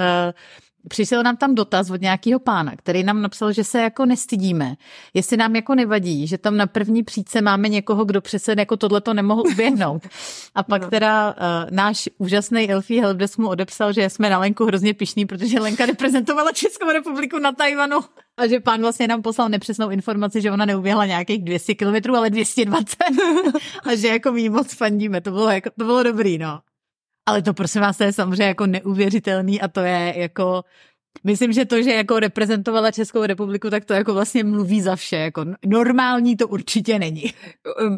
[0.88, 4.76] přišel nám tam dotaz od nějakého pána, který nám napsal, že se jako nestydíme,
[5.14, 9.02] jestli nám jako nevadí, že tam na první příčce máme někoho, kdo přece jako tohle
[9.02, 10.08] to nemohl uběhnout.
[10.56, 10.90] A pak no.
[10.90, 11.36] teda uh,
[11.72, 16.52] náš úžasný Elfie Helpdesk mu odepsal, že jsme na Lenku hrozně pišní, protože Lenka reprezentovala
[16.52, 18.00] Českou republiku na Tajvanu.
[18.38, 22.30] A že pán vlastně nám poslal nepřesnou informaci, že ona neuběhla nějakých 200 kilometrů, ale
[22.30, 22.98] 220.
[23.84, 25.22] a že jako my moc fandíme.
[25.22, 26.60] To bylo, jako, to bylo dobrý, no.
[27.30, 30.64] Ale to prosím vás, to je samozřejmě jako neuvěřitelný a to je jako
[31.24, 35.16] Myslím, že to, že jako reprezentovala Českou republiku, tak to jako vlastně mluví za vše.
[35.16, 37.34] Jako normální to určitě není.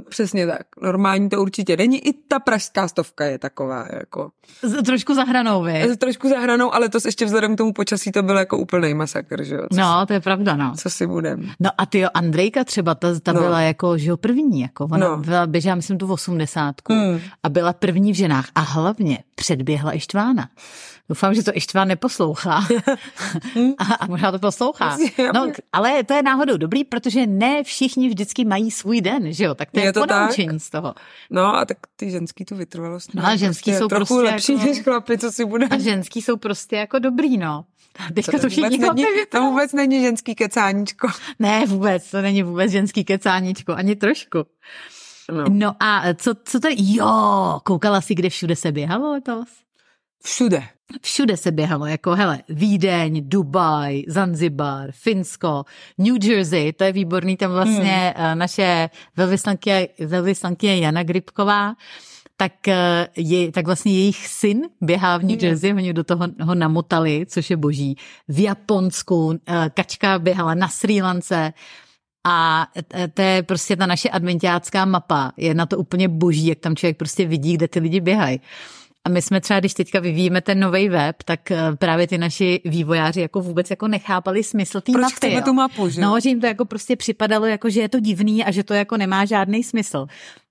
[0.09, 0.61] Přesně tak.
[0.81, 2.07] Normální to určitě není.
[2.07, 3.87] I ta pražská stovka je taková.
[3.93, 4.29] Jako...
[4.61, 5.97] Z, trošku zahranou, vy.
[5.97, 9.55] Trošku zahranou, ale to ještě vzhledem k tomu počasí to byl jako úplný masakr, že
[9.55, 9.61] jo?
[9.73, 10.73] Co no, to je pravda, no.
[10.77, 11.51] Co si budem.
[11.59, 13.41] No a ty jo, Andrejka třeba, ta, ta no.
[13.41, 15.17] byla jako, že jo, první, jako ona no.
[15.17, 17.19] byla, běžela, myslím, tu v osmdesátku hmm.
[17.43, 20.49] a byla první v ženách a hlavně předběhla Ištvána.
[21.11, 22.55] Doufám, že to Ištván neposlouchá.
[23.77, 24.97] a, a možná to poslouchá.
[25.33, 29.55] No, ale to je náhodou dobrý, protože ne všichni vždycky mají svůj den, že jo?
[29.55, 30.93] Tak to je, je to ponaučení z toho.
[31.29, 33.13] No a tak ty ženský tu vytrvalost.
[33.13, 34.65] No, a ženský prostě jsou trochu prostě lepší jako...
[34.65, 35.67] než chlapi, co si bude.
[35.67, 37.65] A ženský jsou prostě jako dobrý, no.
[38.13, 41.07] Teďka to, to všichni není, To vůbec není ženský kecáníčko.
[41.39, 44.37] Ne, vůbec, to není vůbec ženský kecáníčko, ani trošku.
[45.31, 45.43] No.
[45.49, 46.75] no a co, co to je?
[46.77, 49.49] Jo, koukala jsi, kde všude se běhalo letos?
[50.23, 50.63] Všude.
[51.01, 55.65] Všude se běhalo, jako hele, Vídeň, Dubaj, Zanzibar, Finsko,
[55.97, 58.37] New Jersey, to je výborný, tam vlastně hmm.
[58.37, 61.75] naše velvyslankyně, velvyslankyně Jana Gripková,
[62.37, 65.45] tak, eh, je, tak vlastně jejich syn běhá v New hmm.
[65.45, 67.95] Jersey, oni do toho ho namotali, což je boží.
[68.27, 71.53] V Japonsku, eh, Kačka běhala na Sri Lance,
[72.23, 72.67] a
[73.13, 75.31] to je prostě ta naše adventiácká mapa.
[75.37, 78.41] Je na to úplně boží, jak tam člověk prostě vidí, kde ty lidi běhají.
[79.05, 82.61] A my jsme třeba, když teďka vyvíjíme ten nový web, tak eh, právě ty naši
[82.65, 85.15] vývojáři jako vůbec jako nechápali smysl té mapy.
[85.19, 86.01] Proč tu mapu, že?
[86.01, 88.73] No, že jim to jako prostě připadalo, jako, že je to divný a že to
[88.73, 90.07] jako nemá žádný smysl.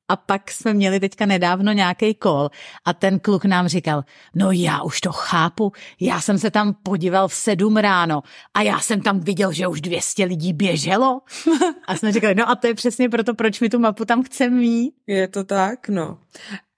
[0.09, 2.51] A pak jsme měli teďka nedávno nějaký kol
[2.85, 7.29] a ten kluk nám říkal, no já už to chápu, já jsem se tam podíval
[7.29, 8.23] v sedm ráno
[8.55, 11.21] a já jsem tam viděl, že už 200 lidí běželo.
[11.87, 14.57] A jsme říkali, no a to je přesně proto, proč mi tu mapu tam chceme
[14.57, 14.95] mít.
[15.07, 16.19] Je to tak, no.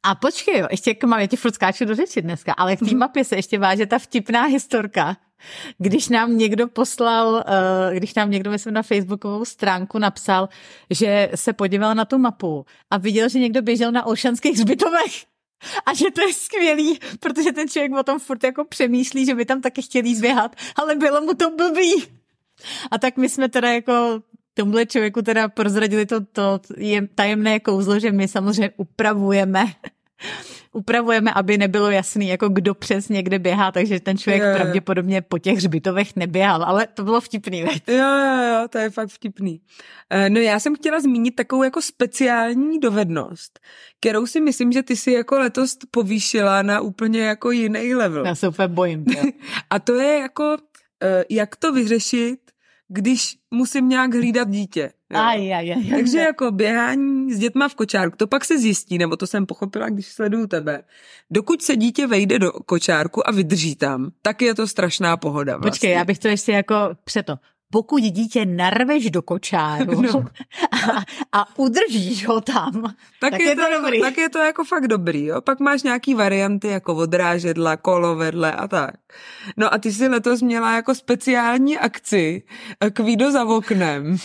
[0.03, 2.85] A počkej, jo, ještě mám, já ti furt skáču do řeči dneska, ale k té
[2.85, 2.99] mhm.
[2.99, 5.17] mapě se ještě váže ta vtipná historka,
[5.79, 10.49] když nám někdo poslal, eh, když nám někdo, myslím, na facebookovou stránku napsal,
[10.91, 15.25] že se podíval na tu mapu a viděl, že někdo běžel na Olšanských zbytovech.
[15.87, 19.45] A že to je skvělý, protože ten člověk o tom furt jako přemýšlí, že by
[19.45, 22.05] tam taky chtěli zběhat, ale bylo mu to blbý.
[22.91, 24.23] A tak my jsme teda jako
[24.55, 29.65] tomhle člověku teda prozradili to, to je tajemné kouzlo, že my samozřejmě upravujeme
[30.73, 35.39] upravujeme, aby nebylo jasný, jako kdo přesně kde běhá, takže ten člověk jo, pravděpodobně po
[35.39, 37.83] těch hřbitovech neběhal, ale to bylo vtipný, veď?
[37.89, 39.61] Jo, jo, jo, to je fakt vtipný.
[40.11, 43.61] Eh, no já jsem chtěla zmínit takovou jako speciální dovednost,
[44.01, 48.27] kterou si myslím, že ty si jako letos povýšila na úplně jako jiný level.
[48.27, 49.05] Já se úplně bojím.
[49.71, 50.57] A to je jako,
[51.03, 52.39] eh, jak to vyřešit,
[52.93, 54.93] když musím nějak hlídat dítě.
[55.11, 59.17] Aj, aj, aj, Takže jako běhání s dětma v kočárku, to pak se zjistí, nebo
[59.17, 60.83] to jsem pochopila, když sleduju tebe.
[61.31, 65.53] Dokud se dítě vejde do kočárku a vydrží tam, tak je to strašná pohoda.
[65.53, 65.71] Vlastně.
[65.71, 66.75] Počkej, já bych to ještě jako
[67.05, 67.35] přeto.
[67.73, 70.19] Pokud dítě narveš do kočáru no.
[70.73, 72.83] a, a udržíš ho tam,
[73.21, 74.01] tak, tak je, je to, to dobrý.
[74.01, 75.25] Tak je to jako fakt dobrý.
[75.25, 75.41] Jo?
[75.41, 78.95] Pak máš nějaký varianty jako odrážedla, kolo vedle a tak.
[79.57, 82.43] No a ty jsi letos měla jako speciální akci
[82.93, 84.17] kvído za oknem.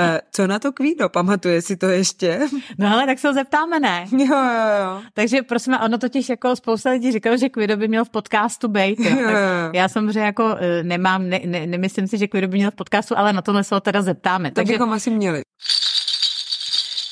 [0.00, 1.08] Uh, co na to Kvído?
[1.08, 2.40] Pamatuje si to ještě?
[2.78, 4.06] No ale tak se ho zeptáme, ne?
[4.12, 5.02] Jo, jo, jo.
[5.14, 9.00] Takže prosím, ono totiž jako spousta lidí říkalo, že Kvido by měl v podcastu být.
[9.00, 9.16] Jo.
[9.16, 9.70] Jo, jo.
[9.72, 13.18] Já samozřejmě jako eh, nemám, ne, ne, nemyslím si, že Kvido by měl v podcastu,
[13.18, 14.48] ale na tohle se ho teda zeptáme.
[14.50, 14.72] Tak Takže...
[14.72, 15.42] bychom asi měli.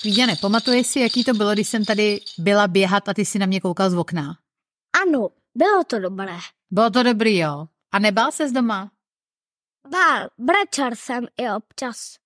[0.02, 3.46] Kvíďane, pamatuješ si, jaký to bylo, když jsem tady byla běhat a ty si na
[3.46, 4.36] mě koukal z okna?
[5.02, 6.36] Ano, bylo to dobré.
[6.70, 7.66] Bylo to dobrý, jo.
[7.92, 8.90] A nebál se z doma?
[9.90, 12.16] Bál, brečel jsem i občas.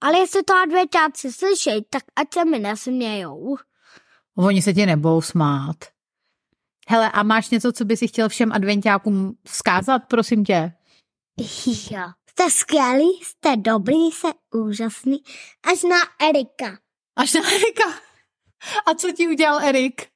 [0.00, 3.56] Ale jestli to adventáci slyšej, tak ať se mi nesmějou.
[4.36, 5.76] Oni se ti nebou smát.
[6.88, 10.72] Hele, a máš něco, co by si chtěl všem adventákům vzkázat, prosím tě?
[11.90, 12.02] Jo.
[12.30, 15.22] Jste skvělý, jste dobrý, jste úžasný.
[15.72, 15.96] Až na
[16.28, 16.78] Erika.
[17.16, 18.00] Až na Erika?
[18.86, 20.08] A co ti udělal Erik?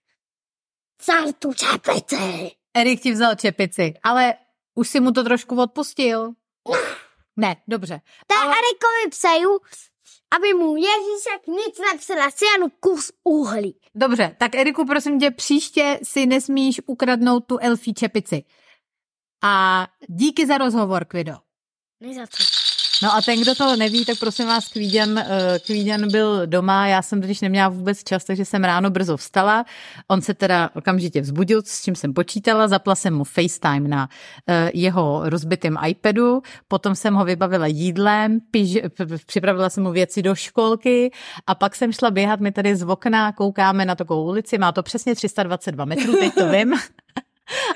[1.00, 2.50] Vzal tu čepici.
[2.74, 4.34] Erik ti vzal čepici, ale
[4.74, 6.32] už si mu to trošku odpustil.
[6.68, 6.74] No.
[7.36, 8.00] Ne, dobře.
[8.26, 8.54] To ale...
[8.58, 9.60] Erikovi přeju,
[10.36, 13.80] aby mu Ježíšek nic nepřela, si jen kus uhlí.
[13.94, 18.44] Dobře, tak Eriku, prosím tě, příště si nesmíš ukradnout tu elfí čepici.
[19.44, 21.34] A díky za rozhovor, Kvido.
[22.00, 22.61] Ne za co.
[23.02, 25.26] No a ten, kdo to neví, tak prosím vás, Kvíďan, eh,
[25.66, 29.64] Kvíďan byl doma, já jsem totiž neměla vůbec čas, takže jsem ráno brzo vstala.
[30.08, 34.08] On se teda okamžitě vzbudil, s čím jsem počítala, zapla jsem mu FaceTime na
[34.48, 38.78] eh, jeho rozbitém iPadu, potom jsem ho vybavila jídlem, piž,
[39.26, 41.10] připravila jsem mu věci do školky
[41.46, 44.82] a pak jsem šla běhat, my tady z okna koukáme na takovou ulici, má to
[44.82, 46.74] přesně 322 metrů, teď to vím.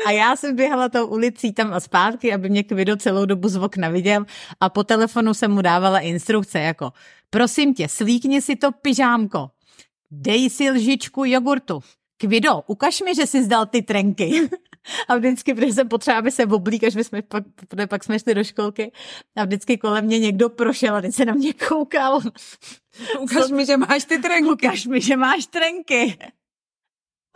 [0.07, 3.57] A já jsem běhala tou ulicí tam a zpátky, aby mě Kvido celou dobu z
[3.57, 4.25] okna viděl
[4.61, 6.93] a po telefonu jsem mu dávala instrukce jako
[7.31, 9.51] prosím tě, slíkni si to pyžámko,
[10.11, 11.81] dej si lžičku jogurtu.
[12.17, 14.49] Kvido, ukaž mi, že jsi zdal ty trenky.
[15.09, 17.45] A vždycky, protože jsem potřeba, aby se oblík, až jsme pak,
[17.89, 18.93] pak jsme šli do školky
[19.37, 22.21] a vždycky kolem mě někdo prošel a teď se na mě koukal.
[23.21, 24.51] Ukaž mi, že máš ty trenky.
[24.51, 26.19] Ukaž mi, že máš trenky.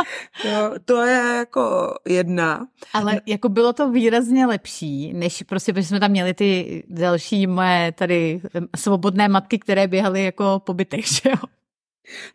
[0.44, 2.66] Jo, to je jako jedna.
[2.94, 7.92] Ale jako bylo to výrazně lepší, než prostě, protože jsme tam měli ty další moje
[7.92, 8.40] tady
[8.76, 11.59] svobodné matky, které běhaly jako po bytech, že jo?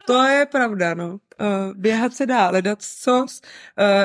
[0.07, 1.19] To je pravda, no.
[1.41, 3.19] Uh, běhat se dá, hledat co.
[3.21, 3.25] Uh,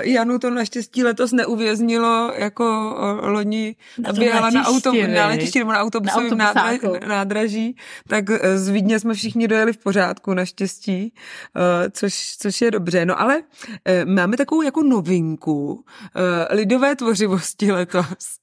[0.02, 5.72] Janu to naštěstí letos neuvěznilo jako uh, loni na běhala na, auto, na letišti nebo
[5.72, 7.76] na autobusovém na nádra, nádraží,
[8.08, 11.14] tak z Vídně jsme všichni dojeli v pořádku naštěstí,
[11.90, 13.04] což, což je dobře.
[13.06, 13.42] No ale
[14.04, 15.84] máme takovou jako novinku
[16.50, 18.40] lidové tvořivosti letos.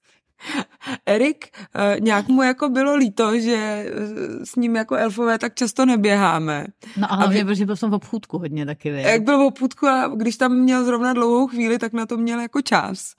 [1.05, 5.85] Erik, eh, nějak mu jako bylo líto, že eh, s ním jako elfové tak často
[5.85, 6.65] neběháme.
[6.97, 8.89] No a hlavně, protože byl jsem v obchůdku hodně taky.
[8.89, 12.39] Jak byl v obchůdku a když tam měl zrovna dlouhou chvíli, tak na to měl
[12.39, 13.13] jako čas.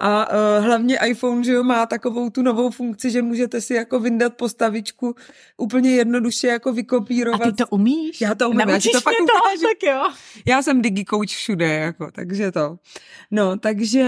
[0.00, 4.00] A uh, hlavně iPhone, že jo, má takovou tu novou funkci, že můžete si jako
[4.00, 5.14] vyndat postavičku
[5.56, 7.40] úplně jednoduše jako vykopírovat.
[7.40, 8.20] A ty to umíš?
[8.20, 10.02] Já to umím, já to fakt to, tak jo.
[10.46, 12.78] Já jsem digikouč všude, jako, takže to.
[13.30, 14.02] No, takže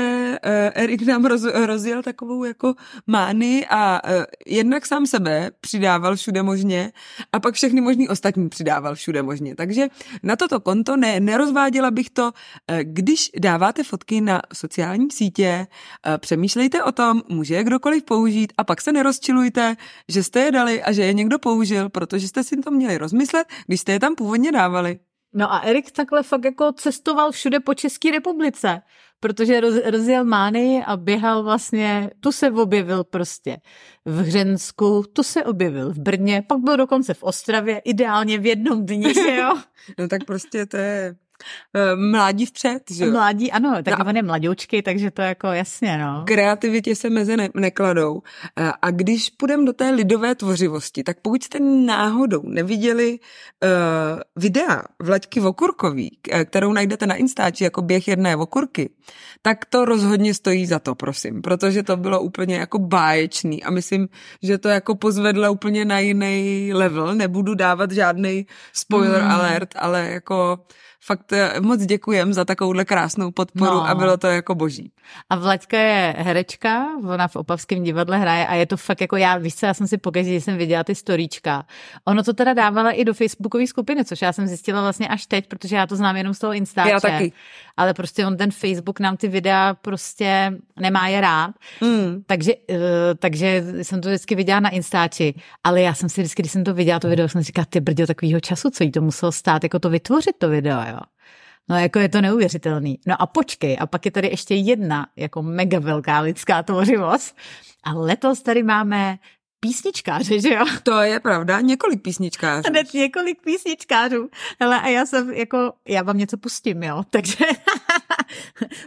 [0.46, 2.74] uh, Erik nám roz, rozjel takovou jako
[3.06, 6.92] mány a uh, jednak sám sebe přidával všude možně
[7.32, 9.54] a pak všechny možný ostatní přidával všude možně.
[9.54, 9.88] Takže
[10.22, 15.66] na toto konto ne, nerozváděla bych to, uh, když dáváte fotky na sociální sítě,
[16.06, 19.76] Eh, přemýšlejte o tom, může je kdokoliv použít a pak se nerozčilujte,
[20.08, 23.46] že jste je dali a že je někdo použil, protože jste si to měli rozmyslet,
[23.66, 24.98] když jste je tam původně dávali.
[25.34, 28.82] No a Erik takhle fakt jako cestoval všude po České republice,
[29.20, 33.56] protože roz, rozjel Mány a běhal vlastně, tu se objevil prostě
[34.04, 38.86] v Hřensku, tu se objevil v Brně, pak byl dokonce v Ostravě, ideálně v jednom
[38.86, 39.54] dni, jo?
[39.98, 41.16] no tak prostě to je
[41.94, 46.24] mládí vpřed, že Mládí, ano, tak no, on je mladoučky, takže to jako jasně, no.
[46.26, 48.22] Kreativitě se meze ne- nekladou.
[48.58, 54.82] Eh, a když půjdeme do té lidové tvořivosti, tak pokud jste náhodou neviděli uh, videa
[55.02, 58.90] Vlaďky Vokurkový, kterou najdete na Instači jako běh jedné Vokurky,
[59.42, 64.08] tak to rozhodně stojí za to, prosím, protože to bylo úplně jako báječný a myslím,
[64.42, 67.14] že to jako pozvedla úplně na jiný level.
[67.14, 69.30] Nebudu dávat žádný spoiler mm.
[69.30, 70.58] alert, ale jako
[71.06, 73.88] fakt eh, moc děkujem za takovouhle krásnou podporu No.
[73.88, 74.92] a bylo to jako boží.
[75.30, 79.38] A Vlaďka je herečka, ona v Opavském divadle hraje a je to fakt jako já,
[79.38, 81.64] víš co, já jsem si pokaždé, že jsem viděla ty storíčka.
[82.04, 85.46] Ono to teda dávala i do facebookové skupiny, což já jsem zjistila vlastně až teď,
[85.48, 86.90] protože já to znám jenom z toho Instače.
[86.90, 87.32] Já taky.
[87.76, 91.50] Ale prostě on ten Facebook nám ty videa prostě nemá je rád.
[91.80, 92.22] Mm.
[92.26, 92.76] Takže, uh,
[93.18, 96.74] takže jsem to vždycky viděla na Instači, ale já jsem si vždycky, když jsem to
[96.74, 99.62] viděla, to video, jsem si říkala, ty brďo, takového času, co jí to muselo stát,
[99.62, 100.95] jako to vytvořit to video, jo.
[101.68, 102.98] No jako je to neuvěřitelný.
[103.06, 107.36] No a počkej, a pak je tady ještě jedna jako mega velká lidská tvořivost.
[107.84, 109.18] A letos tady máme
[109.60, 110.64] písničkáře, že jo?
[110.82, 112.68] To je pravda, několik písničkářů.
[112.68, 114.28] Hned několik písničkářů.
[114.60, 117.02] Hele, a já jsem jako, já vám něco pustím, jo?
[117.10, 117.44] Takže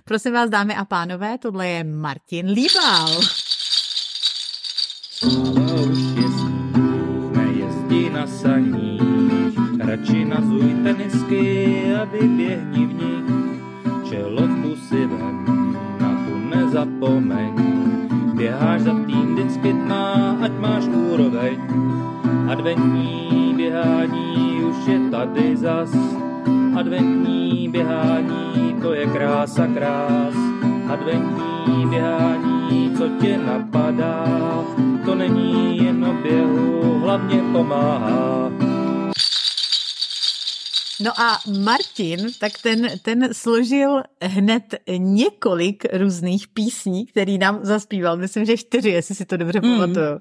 [0.05, 3.21] prosím vás, dámy a pánové, tohle je Martin Líbal.
[5.11, 8.68] Sláva už je sníh, nejezdí na saních,
[9.89, 11.45] radši nazuj tenisky
[11.97, 13.27] a vyběhni v nich.
[14.05, 15.37] Čelovku si vem,
[16.01, 17.53] na tu nezapomeň,
[18.37, 21.57] běháš za tým vždycky tma, ať máš úroveň.
[22.49, 25.89] Adventní běhání už je tady zas,
[26.77, 30.37] adventní běhání, to je krása krás.
[30.89, 34.25] Adventní běhání, co tě napadá,
[35.05, 38.68] to není jen o běhu, hlavně pomáhá.
[41.01, 44.63] No a Martin, tak ten, ten složil hned
[44.97, 48.17] několik různých písní, který nám zaspíval.
[48.17, 49.71] Myslím, že čtyři, jestli si to dobře Mm.
[49.77, 50.19] pamatuju.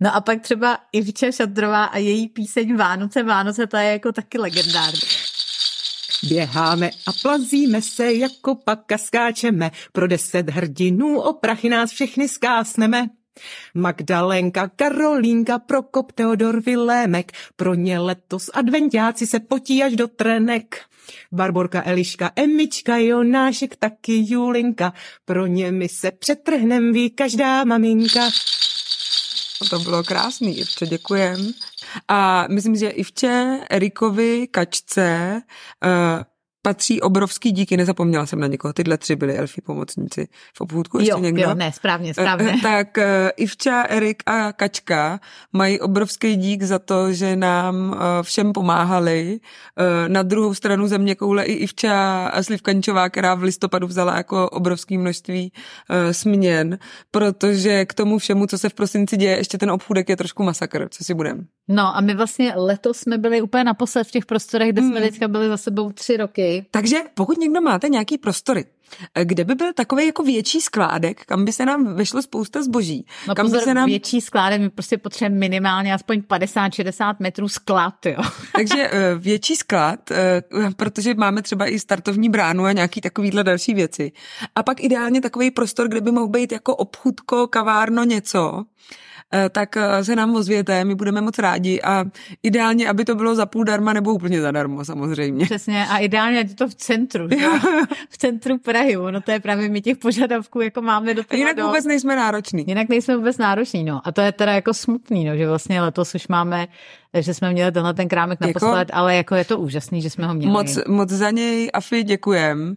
[0.00, 4.38] No a pak třeba Ivča Šadrová a její píseň Vánoce, Vánoce, ta je jako taky
[4.38, 5.00] legendární.
[6.28, 13.06] Běháme a plazíme se, jako pak skáčeme, pro deset hrdinů o prachy nás všechny skásneme.
[13.74, 20.80] Magdalenka, Karolínka, Prokop, Teodor, Vilémek, pro ně letos adventiáci se potí až do trenek.
[21.32, 24.92] Barborka, Eliška, Emička, Jonášek, taky Julinka,
[25.24, 28.30] pro ně my se přetrhnem, ví každá maminka.
[29.70, 31.52] To bylo krásný, Ivče, děkujem.
[32.08, 35.42] A myslím, že Ivče, Erikovi, Kačce
[35.84, 36.22] uh,
[36.66, 41.10] patří obrovský díky, nezapomněla jsem na někoho, tyhle tři byly elfí pomocníci v obchůdku, ještě
[41.10, 41.42] jo, někdo?
[41.42, 42.52] jo, ne, správně, správně.
[42.58, 45.20] Eh, Tak eh, Ivča, Erik a Kačka
[45.52, 49.40] mají obrovský dík za to, že nám eh, všem pomáhali.
[49.78, 54.98] Eh, Na druhou stranu země koule i Ivča Slivkančová, která v listopadu vzala jako obrovské
[54.98, 55.52] množství
[55.90, 56.78] eh, směn,
[57.10, 60.88] protože k tomu všemu, co se v prosinci děje, ještě ten obchůdek je trošku masakr,
[60.90, 61.46] co si budem.
[61.68, 65.08] No a my vlastně letos jsme byli úplně naposled v těch prostorech, kde jsme Hmm.
[65.08, 66.53] teďka byli za sebou tři roky.
[66.70, 68.64] Takže pokud někdo máte nějaký prostory,
[69.24, 73.34] kde by byl takový jako větší skládek, kam by se nám vešlo spousta zboží, No
[73.34, 78.06] kam pozor, by se nám větší skládek, my prostě potřebujeme minimálně aspoň 50-60 metrů sklad,
[78.06, 78.22] jo.
[78.56, 80.42] Takže eh, větší sklad, eh,
[80.76, 84.12] protože máme třeba i startovní bránu a nějaký takovýhle další věci.
[84.54, 88.64] A pak ideálně takový prostor, kde by mohl být jako obchudko, kavárno, něco,
[89.50, 92.04] tak eh, se nám ozvěte, my budeme moc rádi a
[92.42, 95.44] ideálně, aby to bylo za půl darma nebo úplně zadarmo samozřejmě.
[95.44, 97.46] Přesně, a ideálně je to v centru, že?
[98.10, 101.56] v centru Prahy, no to je právě my těch požadavků, jako máme do toho jinak
[101.56, 101.66] do...
[101.66, 102.64] vůbec nejsme nároční.
[102.66, 104.00] Jinak nejsme vůbec nároční, no.
[104.04, 106.66] A to je teda jako smutný, no, že vlastně letos už máme,
[107.18, 110.26] že jsme měli tenhle ten krámek Jako- naposled, ale jako je to úžasný, že jsme
[110.26, 110.52] ho měli.
[110.52, 112.76] Moc, moc za něj, Afi, děkujem.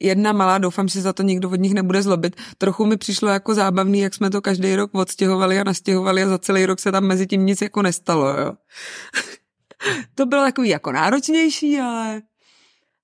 [0.00, 2.36] Jedna malá, doufám, že za to nikdo od nich nebude zlobit.
[2.58, 6.38] Trochu mi přišlo jako zábavný, jak jsme to každý rok odstěhovali a nastěhovali a za
[6.38, 8.52] celý rok se tam mezi tím nic jako nestalo, jo.
[10.14, 12.22] to bylo takový jako náročnější, ale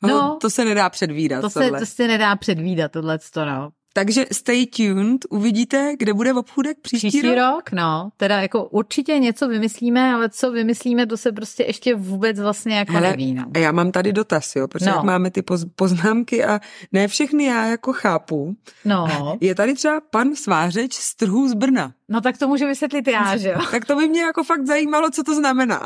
[0.03, 0.09] No.
[0.09, 1.41] no, to se nedá předvídat.
[1.41, 1.81] to se, tohle.
[1.81, 3.71] to se nedá předvídat, tohle no.
[3.97, 7.37] Takže stay tuned, uvidíte, kde bude obchůdek příští, Příští rok.
[7.37, 12.41] rok, no, teda jako určitě něco vymyslíme, ale co vymyslíme, to se prostě ještě vůbec
[12.41, 13.45] vlastně jako Hele, neví, no.
[13.55, 15.03] A já mám tady dotaz, jo, protože No.
[15.05, 16.61] máme ty poz, poznámky a
[16.93, 18.57] ne všechny já jako chápu.
[18.85, 21.93] No, Je tady třeba pan Svářeč z trhů z Brna.
[22.09, 23.61] No tak to můžu vysvětlit já, že jo.
[23.71, 25.83] Tak to by mě jako fakt zajímalo, co to znamená.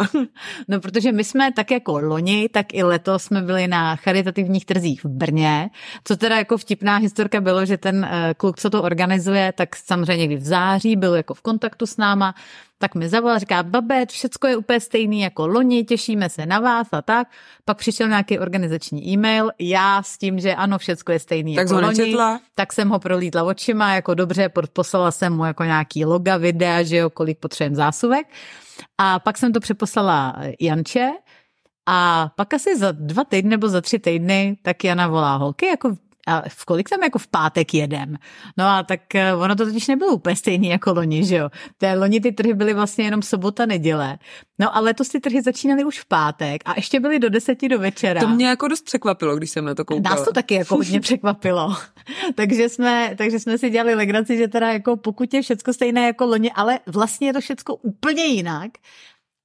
[0.69, 5.05] No, protože my jsme tak jako loni, tak i letos jsme byli na charitativních trzích
[5.05, 5.71] v Brně,
[6.05, 10.17] co teda jako vtipná historka bylo, že ten eh, kluk, co to organizuje, tak samozřejmě
[10.17, 12.35] někdy v září byl jako v kontaktu s náma,
[12.79, 16.89] tak mi zavolal, říká, babet, všecko je úplně stejný jako loni, těšíme se na vás
[16.93, 17.29] a tak.
[17.65, 21.75] Pak přišel nějaký organizační e-mail, já s tím, že ano, všecko je stejný Tak jako
[21.75, 22.41] ho loni, nečetla?
[22.55, 26.97] tak jsem ho prolítla očima, jako dobře, poslala jsem mu jako nějaký loga, videa, že
[26.97, 28.27] jo, kolik potřebujeme zásuvek.
[28.99, 31.11] A pak jsem to přeposlala Janče
[31.87, 35.97] a pak asi za dva týdny nebo za tři týdny tak Jana volá holky, jako
[36.29, 38.17] a v kolik tam jako v pátek jedem?
[38.57, 41.51] No a tak eh, ono to totiž nebylo úplně stejný jako loni, že jo?
[41.79, 44.19] Té loni ty trhy byly vlastně jenom sobota, neděle.
[44.59, 47.79] No a letos ty trhy začínaly už v pátek a ještě byly do deseti do
[47.79, 48.21] večera.
[48.21, 50.17] To mě jako dost překvapilo, když jsem na to koukala.
[50.17, 51.77] Nás to taky jako hodně překvapilo.
[52.35, 56.27] takže, jsme, takže jsme si dělali legraci, že teda jako pokud je všecko stejné jako
[56.27, 58.71] loni, ale vlastně je to všecko úplně jinak.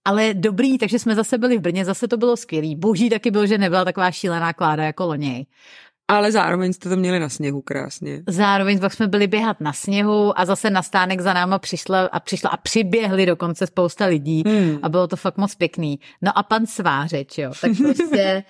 [0.05, 2.75] Ale dobrý, takže jsme zase byli v Brně, zase to bylo skvělý.
[2.75, 5.45] Boží taky byl, že nebyla taková šílená kláda jako loni.
[6.07, 8.23] Ale zároveň jste to měli na sněhu krásně.
[8.27, 12.19] Zároveň pak jsme byli běhat na sněhu a zase na stánek za náma přišla a
[12.19, 14.79] přišla a přiběhli dokonce spousta lidí hmm.
[14.81, 15.99] a bylo to fakt moc pěkný.
[16.21, 18.43] No a pan Svářeč, jo, tak prostě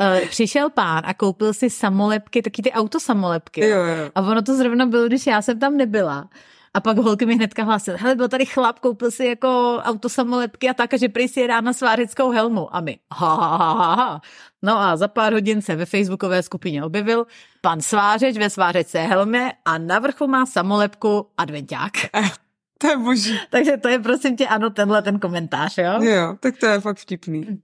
[0.00, 3.60] Uh, přišel pán a koupil si samolepky, taky ty autosamolepky.
[3.60, 4.10] Jo, jo.
[4.14, 6.28] A ono to zrovna bylo, když já jsem tam nebyla.
[6.74, 10.74] A pak holky mi hnedka hlásily, hele, byl tady chlap, koupil si jako autosamolepky a
[10.74, 12.76] tak, a že prý si na svářickou helmu.
[12.76, 14.20] A my, ha, ha, ha, ha, ha.
[14.62, 17.26] No a za pár hodin se ve facebookové skupině objevil
[17.60, 21.92] pan Svářeč ve svářecké helmě a na vrchu má samolepku adventák.
[22.78, 23.40] To je boží.
[23.50, 26.02] Takže to je prosím tě, ano, tenhle ten komentář, jo?
[26.02, 27.60] Jo, tak to je fakt vtipný.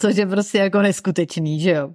[0.00, 1.94] Což je prostě jako neskutečný, že jo?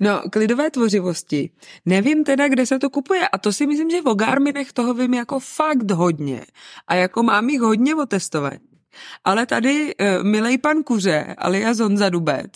[0.00, 1.50] No, k lidové tvořivosti.
[1.86, 5.14] Nevím teda, kde se to kupuje a to si myslím, že v Garminech toho vím
[5.14, 6.46] jako fakt hodně.
[6.88, 8.54] A jako mám jich hodně otestovat.
[9.24, 12.52] Ale tady uh, milej pan Kuře, alias Honza Dubec,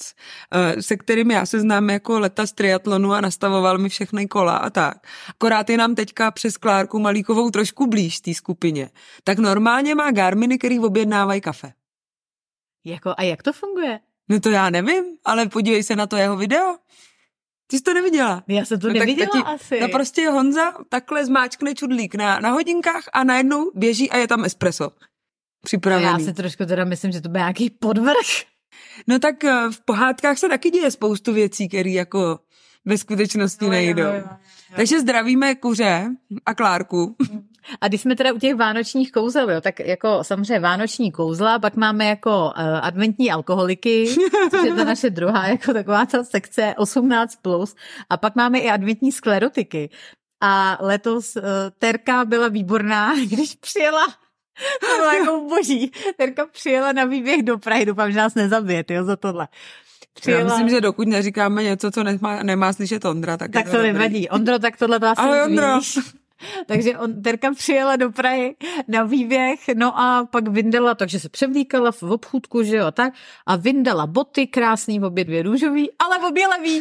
[0.55, 4.57] uh, se kterým já se znám jako leta z triatlonu a nastavoval mi všechny kola
[4.57, 4.97] a tak.
[5.29, 8.91] Akorát je nám teďka přes Klárku Malíkovou trošku blíž té skupině.
[9.25, 11.73] Tak normálně má Garminy, který objednávají kafe.
[12.85, 14.01] Jako, a jak to funguje?
[14.29, 16.77] No to já nevím, ale podívej se na to jeho video.
[17.71, 18.45] Ty jsi to neviděla.
[18.49, 19.81] Já jsem to No no, tak neviděla tati- asi.
[19.81, 24.45] No prostě Honza takhle zmáčkne čudlík na, na hodinkách a najednou běží a je tam
[24.45, 24.91] espresso.
[25.65, 26.07] Připravený.
[26.07, 28.27] já si trošku teda myslím, že to byl nějaký podvrh.
[29.07, 32.39] No tak eh, v pohádkách se taky děje spoustu věcí, které jako
[32.85, 34.03] ve skutečnosti No, nejdou.
[34.03, 34.29] jo, jo, jo.
[34.77, 36.09] Takže zdravíme Kuře
[36.47, 37.17] a Klárku.
[37.81, 41.77] A když jsme teda u těch vánočních kouzel, jo, tak jako samozřejmě vánoční kouzla, pak
[41.77, 44.15] máme jako uh, adventní alkoholiky,
[44.51, 47.75] což je ta naše druhá jako taková ta sekce 18+, plus,
[48.11, 49.91] a pak máme i adventní sklerotiky.
[50.41, 51.43] A letos uh,
[51.79, 54.07] Terka byla výborná, když přijela
[54.81, 55.93] to bylo jako boží.
[56.17, 59.49] Terka přijela na výběh do Prahy, doufám, že nás nezabije, jo, za tohle.
[60.27, 63.93] Já myslím, že dokud neříkáme něco, co nemá, nemá slyšet Ondra, tak, Tak to dobrý.
[63.93, 64.29] nevadí.
[64.29, 65.77] Ondro, tak tohle to asi Ahoj, Ondro.
[65.79, 65.99] víš.
[66.67, 68.57] Takže on, Terka přijela do Prahy
[68.89, 73.15] na výběh, no a pak vyndala, takže se převlíkala v obchůdku, že jo, tak,
[73.47, 76.81] a vyndala boty, krásný, obě dvě růžový, ale obě levý.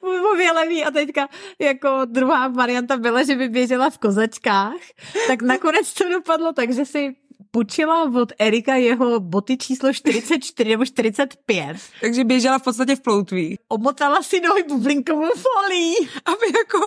[0.32, 1.28] obě levý a teďka
[1.58, 4.80] jako druhá varianta byla, že by běžela v kozačkách,
[5.26, 7.16] tak nakonec to dopadlo tak, že si
[7.50, 13.58] půjčila od Erika jeho boty číslo 44 nebo 45, Takže běžela v podstatě v ploutví.
[13.68, 15.94] omotala si nohy bublinkovou folií
[16.24, 16.78] Aby jako...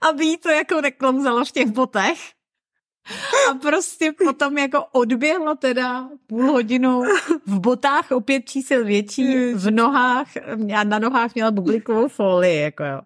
[0.00, 2.18] aby jí to jako neklouzalo v těch botech.
[3.50, 7.02] A prostě potom jako odběhla teda půl hodinu
[7.46, 10.28] v botách o pět čísel větší, v nohách,
[10.76, 13.00] a na nohách měla bublikovou folii, jako jo.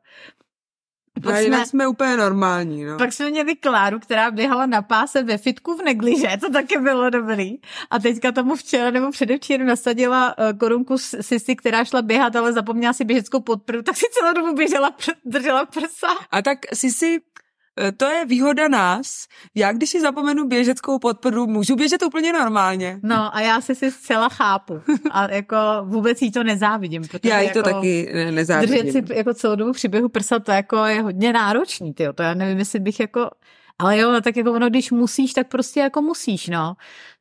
[1.22, 2.98] Pak jsme, jinak jsme úplně normální, no.
[2.98, 7.10] pak jsme měli Kláru, která běhala na páse ve fitku v negliže, to taky bylo
[7.10, 7.58] dobrý.
[7.90, 12.92] A teďka tomu včera nebo předevčírem nasadila eh, korunku Sisi, která šla běhat, ale zapomněla
[12.92, 14.94] si běžeckou podprvu, tak si celou dobu běžela,
[15.24, 16.08] držela prsa.
[16.30, 17.29] A tak si si, eh,
[17.96, 19.26] to je výhoda nás.
[19.54, 23.00] Já když si zapomenu běžeckou podporu, můžu běžet úplně normálně.
[23.02, 24.80] No a já si si zcela chápu.
[25.10, 27.02] A jako vůbec jí to nezávidím.
[27.02, 28.76] Protože Já jí jako to taky ne- nezávidím.
[28.76, 32.12] Držet si jako celou dobu při běhu prsa, to jako je hodně náročný, tyjo.
[32.12, 33.30] To já nevím, jestli bych jako...
[33.78, 36.74] Ale jo, no tak jako ono, když musíš, tak prostě jako musíš, no.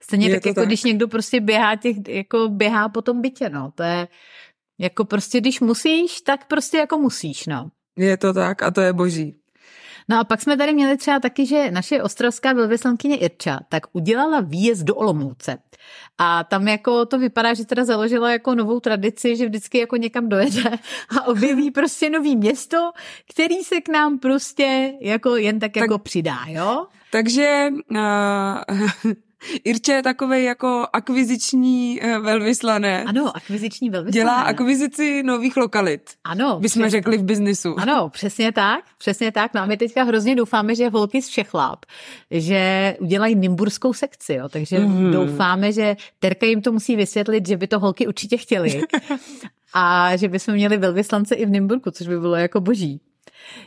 [0.04, 0.68] Stejně tak jako tak.
[0.68, 3.72] když někdo prostě běhá těch, jako běhá po tom bytě, no.
[3.76, 4.08] To je
[4.80, 7.70] jako prostě, když musíš, tak prostě jako musíš, no.
[7.98, 9.39] Je to tak a to je boží.
[10.10, 14.42] No a pak jsme tady měli třeba taky, že naše ostravská velvyslankyně Irča tak udělala
[14.42, 15.58] výjezd do Olomouce.
[16.18, 20.30] A tam jako to vypadá, že teda založila jako novou tradici, že vždycky jako někam
[20.30, 20.72] dojede
[21.18, 22.92] a objeví prostě nový město,
[23.30, 26.88] který se k nám prostě jako jen tak, tak jako přidá, jo?
[27.12, 29.14] Takže uh,
[29.64, 33.04] Irče je takový jako akviziční uh, velvyslanec.
[33.08, 34.14] Ano, akviziční velvyslanec.
[34.14, 36.02] Dělá akvizici nových lokalit.
[36.24, 36.60] Ano.
[36.60, 37.80] Bychom přes- řekli v biznisu.
[37.80, 39.54] Ano, přesně tak, přesně tak.
[39.54, 41.86] No a my teďka hrozně doufáme, že holky z Všechláp,
[42.32, 44.50] že udělají nimburskou sekci, jo.
[44.50, 45.12] takže mm-hmm.
[45.12, 48.82] doufáme, že Terka jim to musí vysvětlit, že by to holky určitě chtěly
[49.74, 53.02] a že bychom měli velvyslance i v Nimburku, což by bylo jako boží.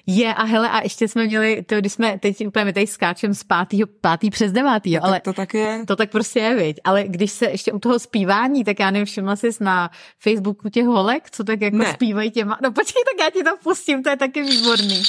[0.06, 3.34] Je a hele, a ještě jsme měli, to, když jsme teď úplně my tady skáčem
[3.34, 5.84] z pátýho, pátý přes devátý, No, ale tak to tak je.
[5.86, 6.76] to tak prostě je, viď?
[6.84, 10.86] Ale když se ještě u toho zpívání, tak já nevím, všimla jsi na Facebooku těch
[10.86, 11.92] holek, co tak jako Ne.
[11.92, 15.02] zpívají těma, no počkej, tak já ti to pustím, to je taky výborný.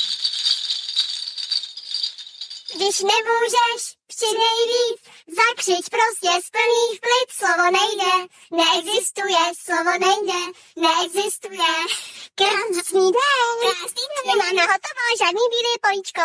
[2.76, 5.02] Když nemůžeš, přidej víc,
[5.40, 8.14] zakřič prostě z plných plic, slovo nejde,
[8.52, 10.40] neexistuje, slovo nejde,
[10.84, 11.72] neexistuje.
[12.36, 16.22] Krásný den, krásný den, nemám na hotovo žádný bílý políčko.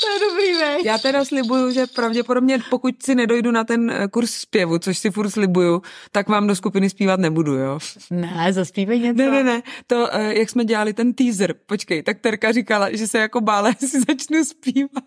[0.00, 0.84] To je dobrý, veď?
[0.84, 5.10] Já teda slibuju, že pravděpodobně pokud si nedojdu na ten eh, kurz zpěvu, což si
[5.10, 5.82] furt slibuju,
[6.12, 7.78] tak vám do skupiny zpívat nebudu, jo.
[8.10, 9.22] Ne, zaspívej něco.
[9.22, 13.06] Ne, ne, ne, to, eh, jak jsme dělali ten teaser, počkej, tak Terka říkala, že
[13.06, 15.04] se jako bála, jestli začnu zpívat.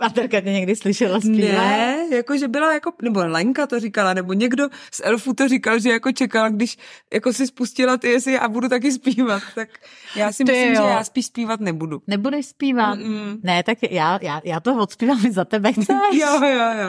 [0.00, 1.52] A Terka tě někdy slyšela zpívat?
[1.52, 5.78] Ne, jako že byla jako, nebo Lenka to říkala, nebo někdo z Elfu to říkal,
[5.78, 6.78] že jako čekal, když
[7.12, 9.68] jako si spustila ty, jestli já budu taky zpívat, tak
[10.16, 10.82] já si Ty myslím, jo.
[10.82, 12.02] že já spíš zpívat nebudu.
[12.06, 12.98] Nebudeš zpívat?
[12.98, 13.38] Mm-mm.
[13.42, 15.86] Ne, tak já, já, já to odspívám i za tebe, chceš?
[16.12, 16.88] Jo, jo, jo.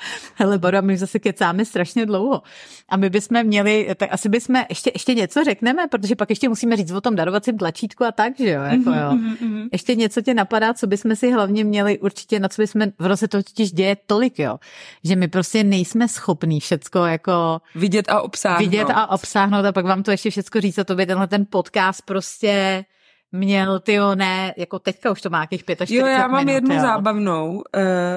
[0.34, 2.42] Hele, Baro, my zase kecáme strašně dlouho.
[2.88, 6.76] A my bychom měli, tak asi bychom, ještě, ještě něco řekneme, protože pak ještě musíme
[6.76, 8.62] říct o tom darovacím tlačítku a tak, že jo?
[8.62, 9.12] Jako jo.
[9.12, 13.16] Mhm, Ještě něco tě napadá, co bychom si hlavně měli určitě, na co bychom, v
[13.16, 14.58] se to totiž děje tolik, jo,
[15.04, 18.60] že my prostě nejsme schopní všecko jako Vidět a obsáhnout.
[18.70, 21.46] vidět a obsáhnout a pak vám to ještě všecko říct a to by tenhle ten
[21.50, 22.84] podcast prostě
[23.32, 26.74] měl, ty ne, jako teďka už to má nějakých 45 Jo, já mám minut, jednu
[26.74, 26.80] jo.
[26.80, 27.62] zábavnou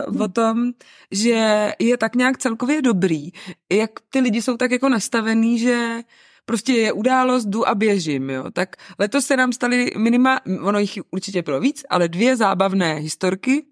[0.09, 0.71] uh, o tom,
[1.11, 3.29] že je tak nějak celkově dobrý,
[3.71, 6.01] jak ty lidi jsou tak jako nastavený, že
[6.49, 8.43] prostě je událost, jdu a běžím, jo.
[8.53, 13.65] Tak letos se nám staly minima, ono jich určitě bylo víc, ale dvě zábavné historky.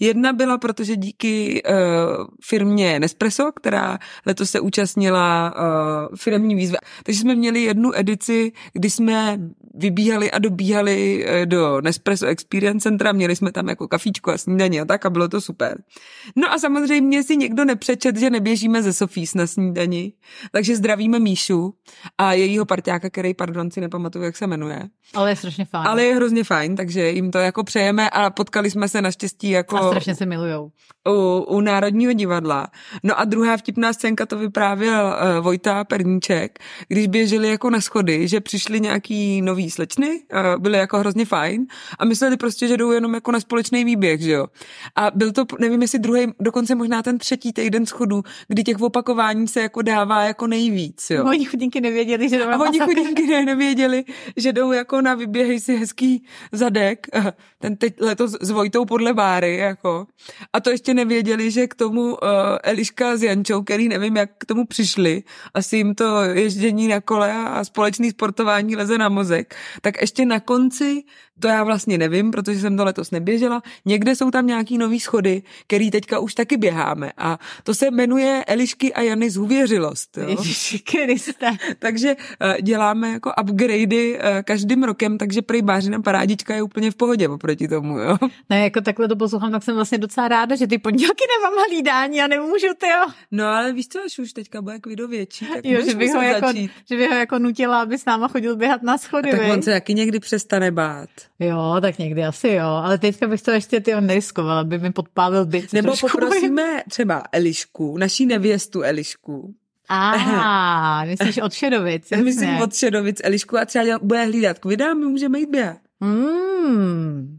[0.00, 7.20] Jedna byla, protože díky uh, firmě Nespresso, která letos se účastnila uh, firmní výzvy, takže
[7.20, 9.38] jsme měli jednu edici, kdy jsme
[9.74, 14.80] vybíhali a dobíhali eh, do Nespresso Experience Centra, měli jsme tam jako kafíčko a snídaně
[14.80, 15.82] a tak a bylo to super.
[16.36, 20.12] No a samozřejmě si někdo nepřečet, že neběžíme ze Sofís na snídani,
[20.52, 21.74] takže zdravíme Míšu
[22.18, 24.82] a jejího parťáka, který, pardon, si nepamatuju, jak se jmenuje.
[25.14, 25.86] Ale je strašně fajn.
[25.86, 29.76] Ale je hrozně fajn, takže jim to jako přejeme a potkali jsme se naštěstí jako
[29.76, 30.70] A strašně se milujou.
[31.08, 32.66] u, u Národního divadla.
[33.02, 35.06] No a druhá vtipná scénka to vyprávěl
[35.38, 36.58] uh, Vojta Perníček,
[36.88, 41.66] když běželi jako na schody, že přišli nějaký nový slečny, uh, byly jako hrozně fajn
[41.98, 44.46] a mysleli prostě, že jdou jenom jako na společný výběh, že jo.
[44.96, 49.48] A byl to, nevím jestli druhý, dokonce možná ten třetí týden schodu, kdy těch opakování
[49.48, 51.24] se jako dává jako nejvíc, jo.
[51.24, 54.04] Oni chudinky nevěděli, že to A oni chudinky ne, nevěděli,
[54.36, 57.06] že jdou jako na vyběhej si hezký zadek,
[57.58, 60.06] ten teď letos s Vojtou podle Báry, jako.
[60.52, 62.16] A to ještě nevěděli, že k tomu uh,
[62.62, 65.22] Eliška s Jančou, který nevím, jak k tomu přišli,
[65.54, 69.49] asi jim to ježdění na kole a společný sportování leze na mozek,
[69.80, 71.02] tak ještě na konci,
[71.40, 75.42] to já vlastně nevím, protože jsem to letos neběžela, někde jsou tam nějaký nový schody,
[75.66, 80.18] který teďka už taky běháme a to se jmenuje Elišky a Jany zůvěřilost.
[80.18, 80.28] Jo?
[80.28, 81.50] Ježiši Kriste.
[81.78, 86.94] Takže uh, děláme jako upgradey uh, každým rokem, takže prý Bářina parádička je úplně v
[86.94, 88.16] pohodě oproti tomu, jo.
[88.50, 92.22] Ne, jako takhle to poslouchám, tak jsem vlastně docela ráda, že ty pondělky nemám hlídání
[92.22, 93.06] a nemůžu, ty jo.
[93.30, 96.22] No ale víš co, až už teďka bude kvido větší, tak Jo, že bych, ho
[96.22, 96.70] jako, začít.
[96.90, 99.52] že bych ho jako nutila, aby s náma chodil běhat na schody, Tak viď?
[99.52, 101.08] on se taky někdy přestane bát.
[101.40, 105.46] Jo, tak někdy asi jo, ale teďka bych to ještě ty neriskovala, aby mi podpálil
[105.46, 105.72] byt.
[105.72, 106.08] Nebo trošku.
[106.08, 109.54] poprosíme třeba Elišku, naší nevěstu Elišku.
[109.88, 112.24] A, myslíš od Šedovic, Já jasně.
[112.24, 115.78] myslím od Šedovic Elišku a třeba bude hlídat kvida, my můžeme jít běhat.
[116.00, 117.38] Mm.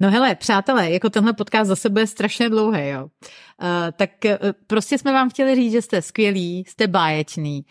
[0.00, 3.02] No hele, přátelé, jako tenhle podcast zase bude strašně dlouhý, jo.
[3.02, 7.64] Uh, tak uh, prostě jsme vám chtěli říct, že jste skvělí, jste báječný.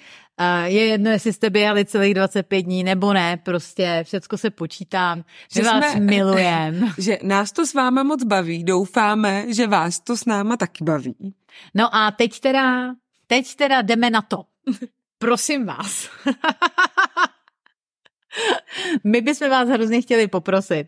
[0.64, 5.16] Je jedno, jestli jste běhali celých 25 dní, nebo ne, prostě všecko se počítá.
[5.16, 5.24] My
[5.56, 6.88] Že vás jsme- milujeme.
[6.98, 11.34] Že nás to s váma moc baví, doufáme, že vás to s náma taky baví.
[11.74, 12.94] No a teď teda,
[13.28, 14.44] teď teda jdeme na to.
[15.18, 16.10] Prosím vás.
[19.04, 20.86] My bychom vás hrozně chtěli poprosit,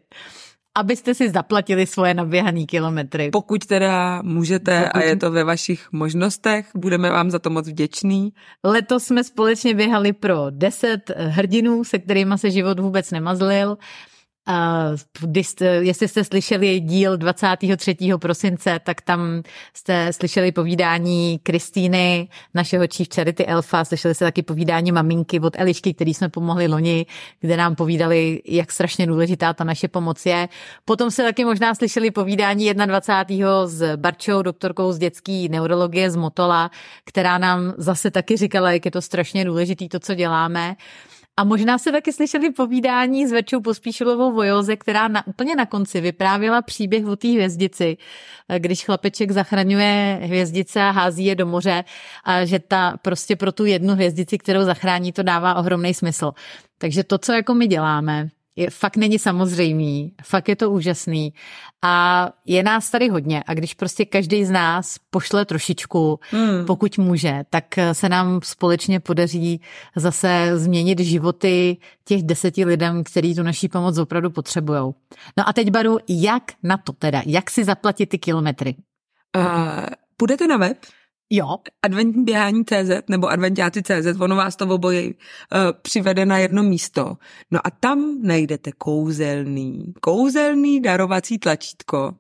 [0.76, 3.30] abyste si zaplatili svoje naběhané kilometry.
[3.32, 7.68] Pokud teda můžete Pokud- a je to ve vašich možnostech, budeme vám za to moc
[7.68, 8.34] vděční.
[8.64, 13.78] Letos jsme společně běhali pro 10 hrdinů, se kterými se život vůbec nemazlil.
[15.20, 17.96] Když jste, jestli jste slyšeli díl 23.
[18.22, 24.92] prosince, tak tam jste slyšeli povídání Kristýny, našeho chief charity Elfa, slyšeli jste taky povídání
[24.92, 27.06] maminky od Elišky, který jsme pomohli loni,
[27.40, 30.50] kde nám povídali, jak strašně důležitá ta naše pomoc je.
[30.86, 33.68] Potom se taky možná slyšeli povídání 21.
[33.68, 36.72] s Barčou, doktorkou z dětské neurologie z Motola,
[37.06, 40.76] která nám zase taky říkala, jak je to strašně důležitý to, co děláme.
[41.38, 46.02] A možná se taky slyšeli povídání s Verčou Pospíšilovou Vojoze, která na, úplně na konci
[46.02, 47.98] vyprávěla příběh o té hvězdici,
[48.58, 51.84] když chlapeček zachraňuje hvězdice a hází je do moře
[52.24, 56.32] a že ta prostě pro tu jednu hvězdici, kterou zachrání, to dává ohromný smysl.
[56.78, 61.34] Takže to, co jako my děláme, je, fakt není samozřejmý, fakt je to úžasný
[61.82, 66.66] a je nás tady hodně a když prostě každý z nás pošle trošičku, hmm.
[66.66, 69.62] pokud může, tak se nám společně podaří
[69.96, 74.94] zase změnit životy těch deseti lidem, kteří tu naší pomoc opravdu potřebují.
[75.38, 78.76] No a teď Baru, jak na to teda, jak si zaplatit ty kilometry?
[79.38, 79.86] Uh,
[80.18, 80.78] půjdete na web?
[81.36, 81.58] Jo.
[81.84, 85.14] Adventní běhání CZ nebo adventiáci CZ, ono vás to oboje uh,
[85.82, 87.18] přivede na jedno místo.
[87.52, 92.16] No a tam najdete kouzelný, kouzelný darovací tlačítko.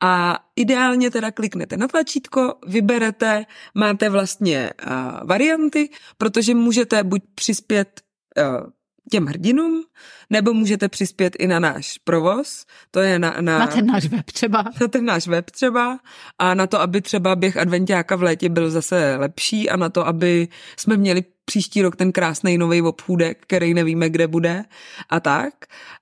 [0.00, 3.44] A ideálně teda kliknete na tlačítko, vyberete,
[3.74, 4.92] máte vlastně uh,
[5.28, 8.00] varianty, protože můžete buď přispět
[8.38, 8.66] uh,
[9.10, 9.84] těm hrdinům,
[10.30, 13.36] nebo můžete přispět i na náš provoz, to je na...
[13.40, 14.64] Na, na ten náš web třeba.
[14.80, 15.98] Na ten náš web třeba
[16.38, 20.06] a na to, aby třeba běh adventiáka v létě byl zase lepší a na to,
[20.06, 24.64] aby jsme měli příští rok ten krásný nový obchůdek, který nevíme, kde bude
[25.10, 25.54] a tak.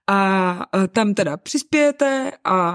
[0.07, 2.71] A tam teda přispějete a,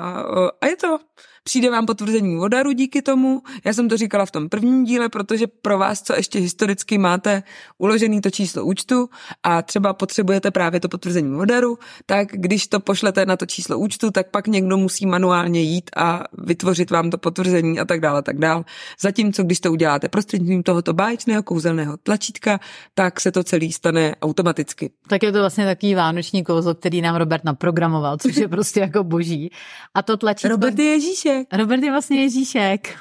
[0.62, 1.00] a je to.
[1.44, 3.42] Přijde vám potvrzení o daru díky tomu.
[3.66, 7.44] Já jsem to říkala v tom prvním díle, protože pro vás, co ještě historicky máte
[7.78, 9.10] uložený to číslo účtu
[9.44, 13.80] a třeba potřebujete právě to potvrzení o daru, tak když to pošlete na to číslo
[13.80, 18.20] účtu, tak pak někdo musí manuálně jít a vytvořit vám to potvrzení a tak dále,
[18.20, 18.64] a tak dále.
[19.02, 22.60] Zatímco, když to uděláte prostřednictvím tohoto báječného kouzelného tlačítka,
[22.94, 24.92] tak se to celý stane automaticky.
[25.08, 29.04] Tak je to vlastně takový vánoční kouzlo, který nám Robert naprogramoval, což je prostě jako
[29.04, 29.52] boží.
[29.94, 30.50] A to tlačítko...
[30.50, 31.00] Robert je
[31.32, 31.54] Ježíšek.
[31.54, 32.96] Robert je vlastně Ježíšek.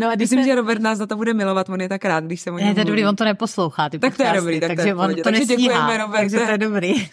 [0.00, 0.48] No a Myslím, se...
[0.48, 2.74] že Robert nás za to bude milovat, on je tak rád, když se něm Ne,
[2.74, 4.94] to je dobrý, on to neposlouchá, ty Tak to je dobrý, tak takže to je
[4.94, 6.20] on to takže nestíhá, Robert.
[6.20, 7.08] takže to je dobrý.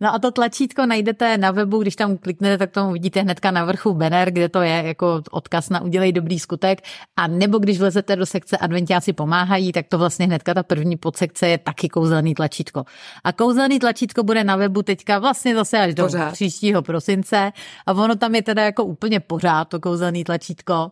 [0.00, 3.64] No a to tlačítko najdete na webu, když tam kliknete, tak to uvidíte hnedka na
[3.64, 6.82] vrchu banner, kde to je jako odkaz na udělej dobrý skutek.
[7.16, 11.48] A nebo když vlezete do sekce Adventiáci pomáhají, tak to vlastně hnedka ta první podsekce
[11.48, 12.84] je taky kouzelný tlačítko.
[13.24, 16.32] A kouzelný tlačítko bude na webu teďka vlastně zase až do pořád.
[16.32, 17.52] příštího prosince.
[17.86, 20.90] A ono tam je teda jako úplně pořád to kouzelný tlačítko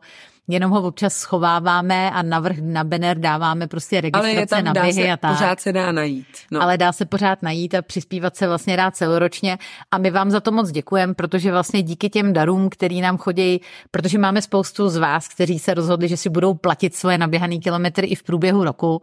[0.49, 4.73] jenom ho občas schováváme a navrh na banner dáváme prostě registrace Ale je tam, na
[4.73, 5.31] běhy se, a tak.
[5.33, 6.27] pořád se dá najít.
[6.51, 6.63] No.
[6.63, 9.59] Ale dá se pořád najít a přispívat se vlastně dá celoročně
[9.91, 13.61] a my vám za to moc děkujeme, protože vlastně díky těm darům, který nám chodí,
[13.91, 18.07] protože máme spoustu z vás, kteří se rozhodli, že si budou platit svoje naběhané kilometry
[18.07, 19.01] i v průběhu roku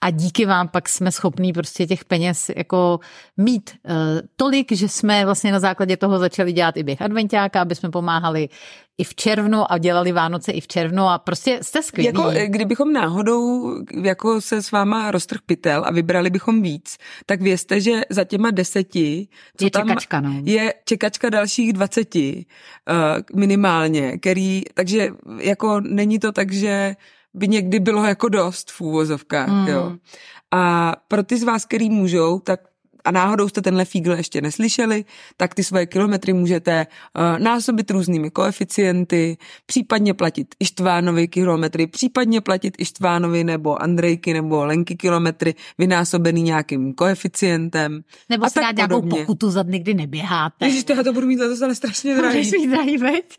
[0.00, 3.00] a díky vám pak jsme schopní prostě těch peněz jako
[3.36, 3.94] mít uh,
[4.36, 8.48] tolik, že jsme vlastně na základě toho začali dělat i běh adventiáka, aby jsme pomáhali
[8.98, 12.06] i v červnu a dělali Vánoce i v červnu a prostě jste skvělí.
[12.06, 13.72] Jako, eh, kdybychom náhodou
[14.02, 18.50] jako se s váma roztrh pytel a vybrali bychom víc, tak vězte, že za těma
[18.50, 20.42] deseti co je tam čekačka, no.
[20.44, 22.46] je čekačka dalších dvaceti
[22.90, 26.96] uh, minimálně, který, takže jako není to tak, že
[27.34, 29.68] by někdy bylo jako dost v úvozovkách, mm.
[29.68, 29.96] jo.
[30.50, 32.60] A pro ty z vás, který můžou, tak
[33.04, 35.04] a náhodou jste tenhle fígl ještě neslyšeli,
[35.36, 39.36] tak ty svoje kilometry můžete uh, násobit různými koeficienty,
[39.66, 48.00] případně platit Ištvánovi kilometry, případně platit Ištvánovi nebo Andrejky nebo Lenky kilometry vynásobený nějakým koeficientem.
[48.28, 50.66] Nebo si dát nějakou pokutu za dny, kdy neběháte.
[50.66, 52.38] Ježiš, já to budu mít letos ale strašně drahý.
[52.38, 53.36] Budeš mít drahý, veď?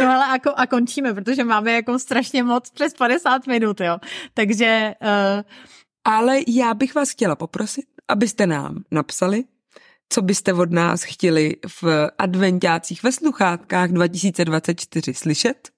[0.00, 3.98] No ale a, a končíme, protože máme jako strašně moc přes 50 minut, jo.
[4.34, 4.94] Takže...
[5.02, 5.42] Uh...
[6.04, 9.44] Ale já bych vás chtěla poprosit, abyste nám napsali,
[10.08, 15.73] co byste od nás chtěli v adventácích ve sluchátkách 2024 slyšet.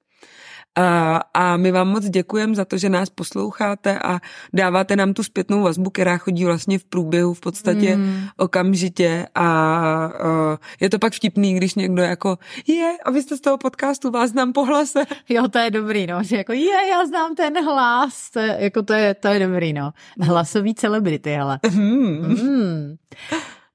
[0.77, 4.21] A, a my vám moc děkujeme za to, že nás posloucháte a
[4.53, 8.25] dáváte nám tu zpětnou vazbu, která chodí vlastně v průběhu v podstatě mm.
[8.37, 13.41] okamžitě a, a je to pak vtipný, když někdo jako je, a vy jste z
[13.41, 15.05] toho podcastu, vás znám po hlase.
[15.29, 18.83] Jo, to je dobrý, no, že jako je, já znám ten hlas, to je, jako
[18.83, 19.93] to je, to je dobrý, no.
[20.21, 21.59] Hlasový celebrity, hele.
[21.71, 22.27] Mm.
[22.29, 22.97] Mm.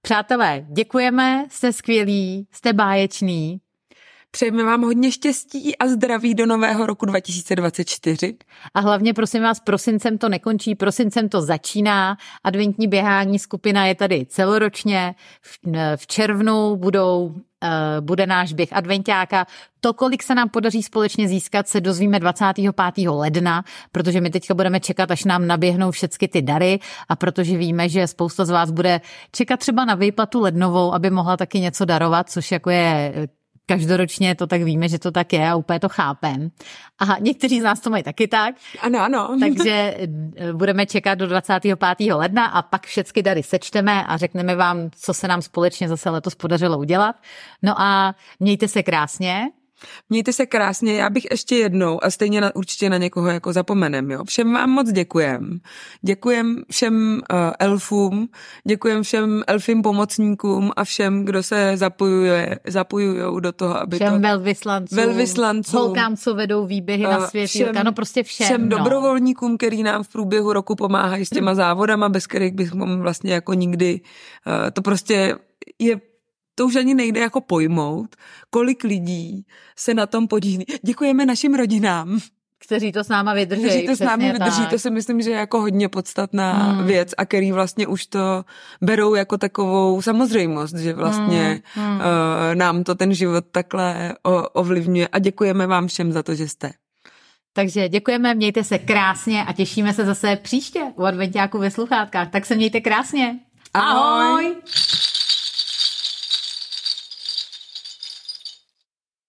[0.01, 3.61] Přátelé, děkujeme, jste skvělí, jste báječný,
[4.31, 8.37] Přejeme vám hodně štěstí a zdraví do nového roku 2024.
[8.73, 12.17] A hlavně, prosím vás, prosincem to nekončí, prosincem to začíná.
[12.43, 15.15] Adventní běhání skupina je tady celoročně.
[15.41, 15.59] V,
[15.95, 19.45] v červnu budou Uh, bude náš běh adventáka.
[19.79, 23.09] To, kolik se nám podaří společně získat, se dozvíme 25.
[23.09, 26.79] ledna, protože my teďka budeme čekat, až nám naběhnou všechny ty dary
[27.09, 29.01] a protože víme, že spousta z vás bude
[29.31, 33.13] čekat třeba na výplatu lednovou, aby mohla taky něco darovat, což jako je
[33.65, 36.51] každoročně to tak víme, že to tak je a úplně to chápem.
[36.99, 38.55] A někteří z nás to mají taky tak.
[38.81, 39.37] Ano, ano.
[39.39, 39.71] Takže
[40.35, 41.79] eh, budeme čekat do 25.
[42.13, 46.35] ledna a pak všechny dary sečteme a řekneme vám, co se nám společně zase letos
[46.35, 47.15] podařilo udělat.
[47.61, 49.51] No a mějte se krásně.
[50.09, 54.11] Mějte se krásně, já bych ještě jednou, a stejně na, určitě na někoho jako zapomenem,
[54.11, 54.23] jo.
[54.23, 55.59] Všem vám moc děkujem.
[56.01, 58.29] Děkujem všem uh, elfům,
[58.67, 64.19] děkujem všem elfím pomocníkům a všem, kdo se zapojuje, zapojují do toho, aby všem to...
[64.19, 68.45] velvyslancům, velvyslancům, holkám, co vedou výběhy na svět, všem, no prostě všem.
[68.45, 68.77] Všem no.
[68.77, 73.53] dobrovolníkům, který nám v průběhu roku pomáhají s těma závodama, bez kterých bychom vlastně jako
[73.53, 74.01] nikdy,
[74.47, 75.35] uh, to prostě
[75.79, 76.10] je
[76.61, 78.15] to už ani nejde jako pojmout,
[78.49, 79.45] kolik lidí
[79.75, 80.65] se na tom podílí.
[80.81, 82.19] Děkujeme našim rodinám.
[82.65, 83.63] Kteří to s náma vydrží.
[83.63, 84.69] Kteří to s námi vydrží, tak.
[84.69, 86.87] to si myslím, že je jako hodně podstatná hmm.
[86.87, 88.45] věc a který vlastně už to
[88.81, 91.85] berou jako takovou samozřejmost, že vlastně hmm.
[91.85, 91.97] Hmm.
[91.97, 92.03] Uh,
[92.53, 94.15] nám to ten život takhle
[94.53, 96.71] ovlivňuje a děkujeme vám všem za to, že jste.
[97.53, 102.29] Takže děkujeme, mějte se krásně a těšíme se zase příště u adventiáku ve sluchátkách.
[102.29, 103.39] Tak se mějte krásně.
[103.73, 104.25] Ahoj!
[104.25, 104.55] Ahoj.